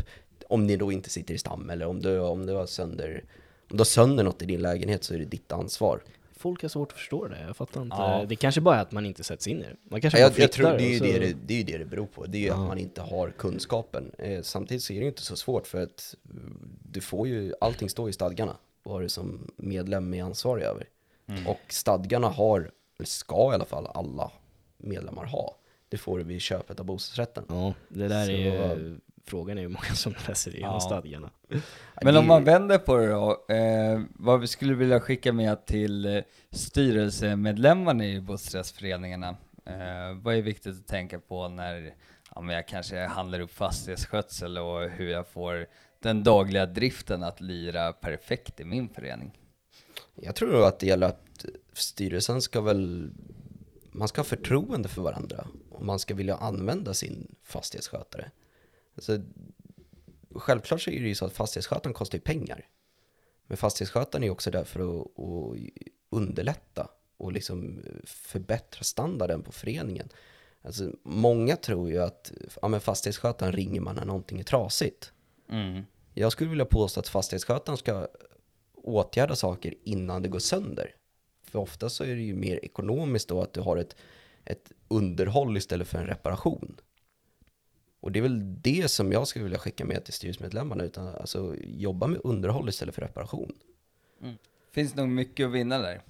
Om 0.49 0.67
ni 0.67 0.75
då 0.77 0.91
inte 0.91 1.10
sitter 1.10 1.34
i 1.34 1.38
stam 1.38 1.69
eller 1.69 1.86
om 1.88 2.01
du, 2.01 2.19
om 2.19 2.45
du 2.45 2.53
har 2.53 2.65
sönder 2.65 3.23
om 3.71 3.77
du 3.77 3.80
har 3.80 3.86
sönder 3.86 4.23
något 4.23 4.41
i 4.41 4.45
din 4.45 4.62
lägenhet 4.62 5.03
så 5.03 5.13
är 5.13 5.17
det 5.19 5.25
ditt 5.25 5.51
ansvar. 5.51 6.01
Folk 6.39 6.62
har 6.62 6.69
svårt 6.69 6.91
att 6.91 6.97
förstå 6.97 7.27
det, 7.27 7.38
jag 7.47 7.58
fattar 7.58 7.82
inte. 7.82 7.95
Ja. 7.99 8.25
Det 8.30 8.36
kanske 8.36 8.62
bara 8.62 8.75
är 8.75 8.82
att 8.82 8.91
man 8.91 9.06
inte 9.06 9.23
sätts 9.23 9.47
in 9.47 9.58
i 9.60 9.63
det. 9.63 9.75
Man 9.91 10.01
kanske 10.01 10.19
jag, 10.19 10.32
jag 10.39 10.51
tror 10.51 10.69
det 10.71 10.84
är, 10.84 10.89
ju 10.89 10.99
och 10.99 11.06
det, 11.06 11.13
så- 11.13 11.19
det, 11.19 11.34
det 11.45 11.53
är 11.53 11.58
ju 11.58 11.63
det 11.63 11.77
det 11.77 11.86
beror 11.86 12.06
på. 12.06 12.25
Det 12.25 12.38
är 12.38 12.39
ju 12.41 12.47
Ja. 12.47 12.53
att 12.53 12.67
man 12.67 12.77
inte 12.77 13.01
har 13.01 13.30
kunskapen. 13.38 14.12
Eh, 14.17 14.41
samtidigt 14.41 14.84
så 14.84 14.93
är 14.93 14.97
det 14.97 15.01
ju 15.03 15.10
inte 15.10 15.21
så 15.21 15.36
svårt 15.36 15.67
för 15.67 15.82
att 15.84 16.15
eh, 16.30 16.36
du 16.91 17.01
får 17.01 17.27
ju, 17.27 17.53
allting 17.62 17.89
står 17.89 18.10
i 18.10 18.13
stadgarna 18.13 18.56
vad 18.88 19.02
du 19.02 19.10
som 19.10 19.52
medlem 19.58 20.13
är 20.13 20.23
ansvarig 20.23 20.63
över. 20.63 20.88
Och 21.47 21.60
stadgarna 21.69 22.28
har, 22.28 22.60
eller 22.97 23.08
ska 23.08 23.52
i 23.52 23.56
alla 23.56 23.65
fall 23.65 23.88
alla 23.88 24.32
medlemmar 24.78 25.26
ha. 25.26 25.56
Det 25.89 25.97
får 25.97 26.17
du 26.17 26.23
vid 26.23 26.41
köpet 26.41 26.80
av 26.80 26.86
bostadsrätten. 26.86 27.45
Ja, 27.50 27.73
det 27.89 28.08
där 28.08 28.26
Så- 28.26 28.32
är 28.32 28.76
ju, 28.76 29.00
frågan 29.26 29.58
är 29.58 29.62
ju 29.62 29.67
många 29.67 29.95
som 29.95 30.15
läser 30.28 30.56
igenom 30.56 30.73
Ja. 30.73 30.80
stadgarna. 30.80 31.30
Men 32.02 32.13
Det- 32.13 32.19
om 32.19 32.28
man 32.28 32.43
vänder 32.43 32.78
på 32.78 32.97
det 32.97 33.08
då, 33.08 33.45
eh, 33.54 34.02
vad 34.10 34.39
vi 34.39 34.47
skulle 34.47 34.73
vilja 34.73 35.00
skicka 35.00 35.34
med 35.34 35.65
till 35.65 36.06
eh, 36.06 36.23
styrelsemedlemmarna 36.52 38.06
i 38.06 38.21
bostadsrättsföreningarna? 38.21 39.28
Eh, 39.65 40.13
vad 40.21 40.36
är 40.36 40.41
viktigt 40.41 40.80
att 40.80 40.88
tänka 40.88 41.19
på 41.19 41.47
när 41.47 41.93
ja, 42.36 42.41
men 42.41 42.56
jag 42.56 42.67
kanske 42.67 43.00
handlar 43.06 43.39
upp 43.39 43.52
fastighetsskötsel 43.54 44.58
och 44.58 44.89
hur 44.89 45.10
jag 45.10 45.28
får 45.28 45.65
den 46.08 46.24
dagliga 46.24 46.65
driften 46.65 47.24
att 47.24 47.41
lira 47.41 47.93
perfekt 47.93 48.60
i 48.60 48.65
min 48.65 48.89
förening? 48.89 49.39
Jag 50.15 50.36
tror 50.36 50.67
att 50.67 50.80
det 50.80 50.88
gäller 50.88 51.08
att 51.08 51.46
styrelsen 51.74 52.41
ska 52.41 52.62
väl, 52.62 53.12
man 53.91 54.08
ska 54.08 54.20
ha 54.20 54.26
förtroende 54.26 54.89
för 54.89 55.02
varandra 55.02 55.48
och 55.70 55.86
man 55.86 56.00
ska 56.00 56.15
vilja 56.15 56.36
använda 56.36 56.93
sin 56.93 57.36
fastighetsskötare. 57.43 58.32
Alltså, 58.96 59.22
självklart 60.36 60.82
så 60.82 60.89
är 60.89 61.00
det 61.00 61.08
ju 61.08 61.15
så 61.15 61.26
att 61.26 61.34
fastighetsskötaren 61.34 61.93
kostar 61.93 62.17
ju 62.17 62.22
pengar. 62.22 62.65
Men 63.48 63.58
fastighetsskötaren 63.58 64.24
är 64.24 64.30
också 64.30 64.52
där 64.52 64.63
för 64.63 64.80
att, 64.80 65.20
att 65.20 65.84
underlätta 66.10 66.88
och 67.17 67.32
liksom 67.32 67.84
förbättra 68.06 68.84
standarden 68.84 69.43
på 69.43 69.52
föreningen. 69.52 70.10
Alltså, 70.62 70.91
många 71.04 71.56
tror 71.56 71.89
ju 71.89 72.04
att 72.04 72.32
ja, 72.62 72.67
men 72.67 72.82
fastighetsskötaren 72.82 73.52
ringer 73.54 73.82
man 73.82 73.96
när 73.96 74.06
någonting 74.06 74.39
är 74.39 74.43
trasigt. 74.43 75.12
Mm. 75.50 75.84
Jag 76.19 76.32
skulle 76.32 76.49
vilja 76.49 76.65
påstå 76.65 76.99
att 76.99 77.08
fastighetsskötaren 77.08 77.77
ska 77.77 78.08
åtgärda 78.75 79.36
saker 79.36 79.73
innan 79.84 80.21
det 80.21 80.30
går 80.30 80.39
sönder. 80.39 80.95
För 81.43 81.60
ofta 81.60 81.89
så 81.89 82.03
är 82.03 82.15
det 82.15 82.21
ju 82.21 82.36
mer 82.36 82.65
ekonomiskt 82.65 83.30
då 83.30 83.41
att 83.41 83.53
du 83.53 83.62
har 83.62 83.77
ett, 83.77 83.95
ett 84.45 84.71
underhåll 84.88 85.58
istället 85.58 85.88
för 85.88 85.97
en 85.97 86.08
reparation. 86.08 86.77
Och 87.99 88.12
det 88.12 88.19
är 88.19 88.23
väl 88.23 88.62
det 88.62 88.91
som 88.91 89.12
jag 89.12 89.27
skulle 89.27 89.43
vilja 89.43 89.60
skicka 89.60 89.86
med 89.86 90.06
till 90.06 90.13
styrelsemedlemmarna, 90.13 90.84
utan 90.84 91.08
alltså 91.08 91.56
jobba 91.60 92.08
med 92.08 92.21
underhåll 92.23 92.69
istället 92.69 92.95
för 92.95 93.01
reparation. 93.01 93.53
Finns 94.71 94.95
nog 94.95 95.10
mycket 95.10 95.45
att 95.45 95.51
vinna 95.51 95.77
där. 95.77 96.01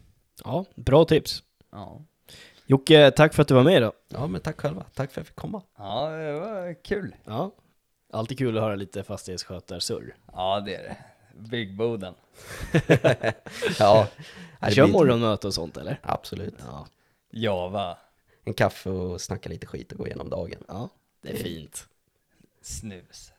Ja, 0.44 0.66
bra 0.76 1.06
tips. 1.06 1.44
Ja, 1.72 2.02
Jocke, 2.66 3.12
tack 3.12 3.34
för 3.34 3.42
att 3.42 3.48
du 3.48 3.54
var 3.54 3.64
med 3.64 3.78
idag. 3.78 3.94
Ja, 4.10 4.28
men 4.28 4.42
tack 4.42 4.62
själva. 4.62 4.86
Tack 4.94 5.12
för 5.12 5.22
att 5.22 5.26
jag 5.26 5.28
fick 5.28 5.36
komma. 5.36 5.62
ja 5.78 6.10
det 6.10 6.40
var 6.40 6.84
kul. 6.84 7.16
Ja. 7.26 7.52
Alltid 8.12 8.38
kul 8.38 8.58
att 8.58 8.64
höra 8.64 8.76
lite 8.76 9.04
fastighetsskötarsurr. 9.04 10.16
Ja, 10.34 10.60
det 10.66 10.76
är 10.76 10.84
det. 10.84 10.98
Byggboden. 11.50 12.14
Ja, 13.80 14.08
kör 14.72 14.88
morgonmöte 14.88 15.48
och 15.48 15.54
sånt 15.54 15.78
eller? 15.78 16.00
Absolut. 16.04 16.56
Ja. 16.60 16.88
Java, 17.32 17.98
En 18.46 18.54
kaffe 18.54 18.90
och 18.90 19.22
snacka 19.22 19.50
lite 19.50 19.68
skit 19.68 19.92
och 19.92 19.98
gå 19.98 20.08
igenom 20.08 20.30
dagen. 20.30 20.64
Ja, 20.68 20.90
det 21.22 21.30
är 21.32 21.36
fint. 21.38 21.88
snus. 22.62 23.32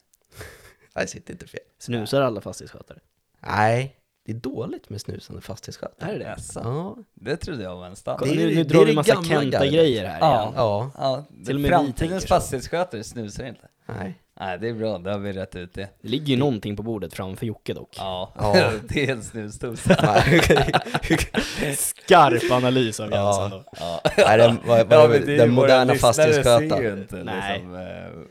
Nej, 0.95 1.05
det 1.05 1.09
sitter 1.11 1.33
inte 1.33 1.47
fel. 1.47 1.61
Snusar 1.79 2.21
alla 2.21 2.41
fastighetsskötare? 2.41 2.99
Nej, 3.41 3.97
det 4.25 4.33
är 4.33 4.37
dåligt 4.37 4.89
med 4.91 5.01
snusande 5.01 5.43
fastighetsskötare. 5.43 6.11
Är 6.11 6.19
det 6.19 6.25
det? 6.25 6.37
Ja, 6.55 6.97
det 7.15 7.37
trodde 7.37 7.63
jag 7.63 7.77
var 7.77 7.87
en 7.87 7.97
standard. 7.97 8.29
Nu 8.29 8.55
nu 8.55 8.65
drar 8.65 8.85
vi 8.85 8.95
massa. 8.95 9.23
Kenta-grejer 9.25 10.07
här 10.07 10.19
Ja. 10.21 10.43
igen. 10.43 10.53
ja, 10.57 10.91
Ja, 10.97 11.25
Till 11.47 11.55
och 11.55 11.61
med 11.61 11.69
framtidens 11.71 12.27
fastighetsskötare 12.27 13.05
snusar 13.05 13.45
inte. 13.47 13.69
nej. 13.87 14.23
Nej, 14.41 14.59
det 14.59 14.69
är 14.69 14.73
bra, 14.75 14.99
då 14.99 15.11
har 15.11 15.19
vi 15.19 15.33
rätt 15.33 15.57
ut 15.57 15.75
det. 15.75 15.89
Det 16.03 16.09
ligger 16.09 16.27
ju 16.27 16.37
någonting 16.37 16.77
på 16.77 16.83
bordet 16.83 17.15
framför 17.15 17.47
Jocke 17.47 17.75
dock. 17.75 17.95
Ja, 17.99 18.33
Ja. 18.39 18.71
det 18.89 19.05
är 19.07 19.13
en 19.13 19.23
snusdosa. 19.23 19.95
Skarp 21.77 22.53
analys 22.53 23.01
av 23.01 23.11
Ja. 23.11 23.41
Jensen 23.41 23.51
då. 23.51 23.65
Ja. 23.81 24.01
Nej, 24.17 24.39
den, 24.39 24.59
vad, 24.67 24.87
vad, 24.87 24.99
Ja, 25.05 25.09
men 25.09 25.27
det 25.27 25.35
är 25.35 25.39
den 25.39 25.53
moderna 25.53 25.95
fastighetsskötaren. 25.95 26.99
inte 26.99 27.17
Nej. 27.17 27.53
liksom, 27.53 27.73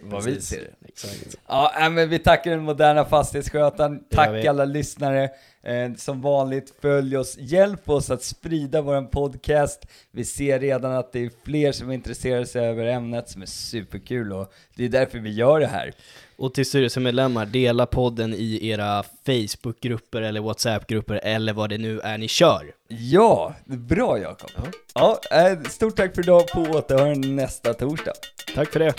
vad 0.04 0.24
vi 0.26 0.34
Precis. 0.34 0.50
ser. 0.50 0.70
Exakt. 1.04 1.36
Ja, 1.48 1.72
nej, 1.80 1.90
men 1.90 2.10
vi 2.10 2.20
tackar 2.20 2.52
den 2.52 2.64
moderna 2.64 3.06
fastighetsskötaren. 3.06 4.04
Tack 4.10 4.46
alla 4.46 4.66
lyssnare. 4.66 5.30
Eh, 5.64 5.94
som 5.98 6.22
vanligt, 6.22 6.74
följ 6.82 7.18
oss. 7.18 7.38
Hjälp 7.40 7.90
oss 7.90 8.10
att 8.10 8.24
sprida 8.24 8.82
vår 8.82 9.02
podcast. 9.02 9.86
Vi 10.12 10.26
ser 10.26 10.60
redan 10.60 10.92
att 10.92 11.12
det 11.12 11.20
är 11.20 11.32
fler 11.46 11.72
som 11.72 11.92
intresserar 11.92 12.46
sig 12.46 12.66
över 12.66 12.86
ämnet 12.86 13.30
som 13.30 13.42
är 13.42 13.46
superkul 13.46 14.34
och 14.34 14.54
det 14.76 14.86
är 14.86 14.90
därför 14.90 15.20
vi 15.20 15.34
gör 15.34 15.60
det 15.60 15.68
här. 15.68 15.94
Och 16.38 16.54
till 16.54 16.66
styrelsemedlemmar, 16.66 17.46
dela 17.46 17.86
podden 17.86 18.34
i 18.34 18.68
era 18.70 19.04
Facebookgrupper 19.26 20.22
eller 20.22 20.42
WhatsApp-grupper 20.42 21.20
eller 21.24 21.54
vad 21.54 21.70
det 21.70 21.78
nu 21.78 22.00
är 22.00 22.18
ni 22.18 22.28
kör. 22.28 22.72
Ja, 22.88 23.56
bra 23.66 24.20
Jakob. 24.20 24.52
Ja, 24.94 25.20
eh, 25.32 25.62
stort 25.62 25.96
tack 25.96 26.16
för 26.16 26.22
idag 26.22 26.48
på 26.48 26.62
återhörande 26.62 27.28
nästa 27.28 27.74
torsdag. 27.74 28.14
Tack 28.56 28.72
för 28.74 28.80
det. 28.80 28.94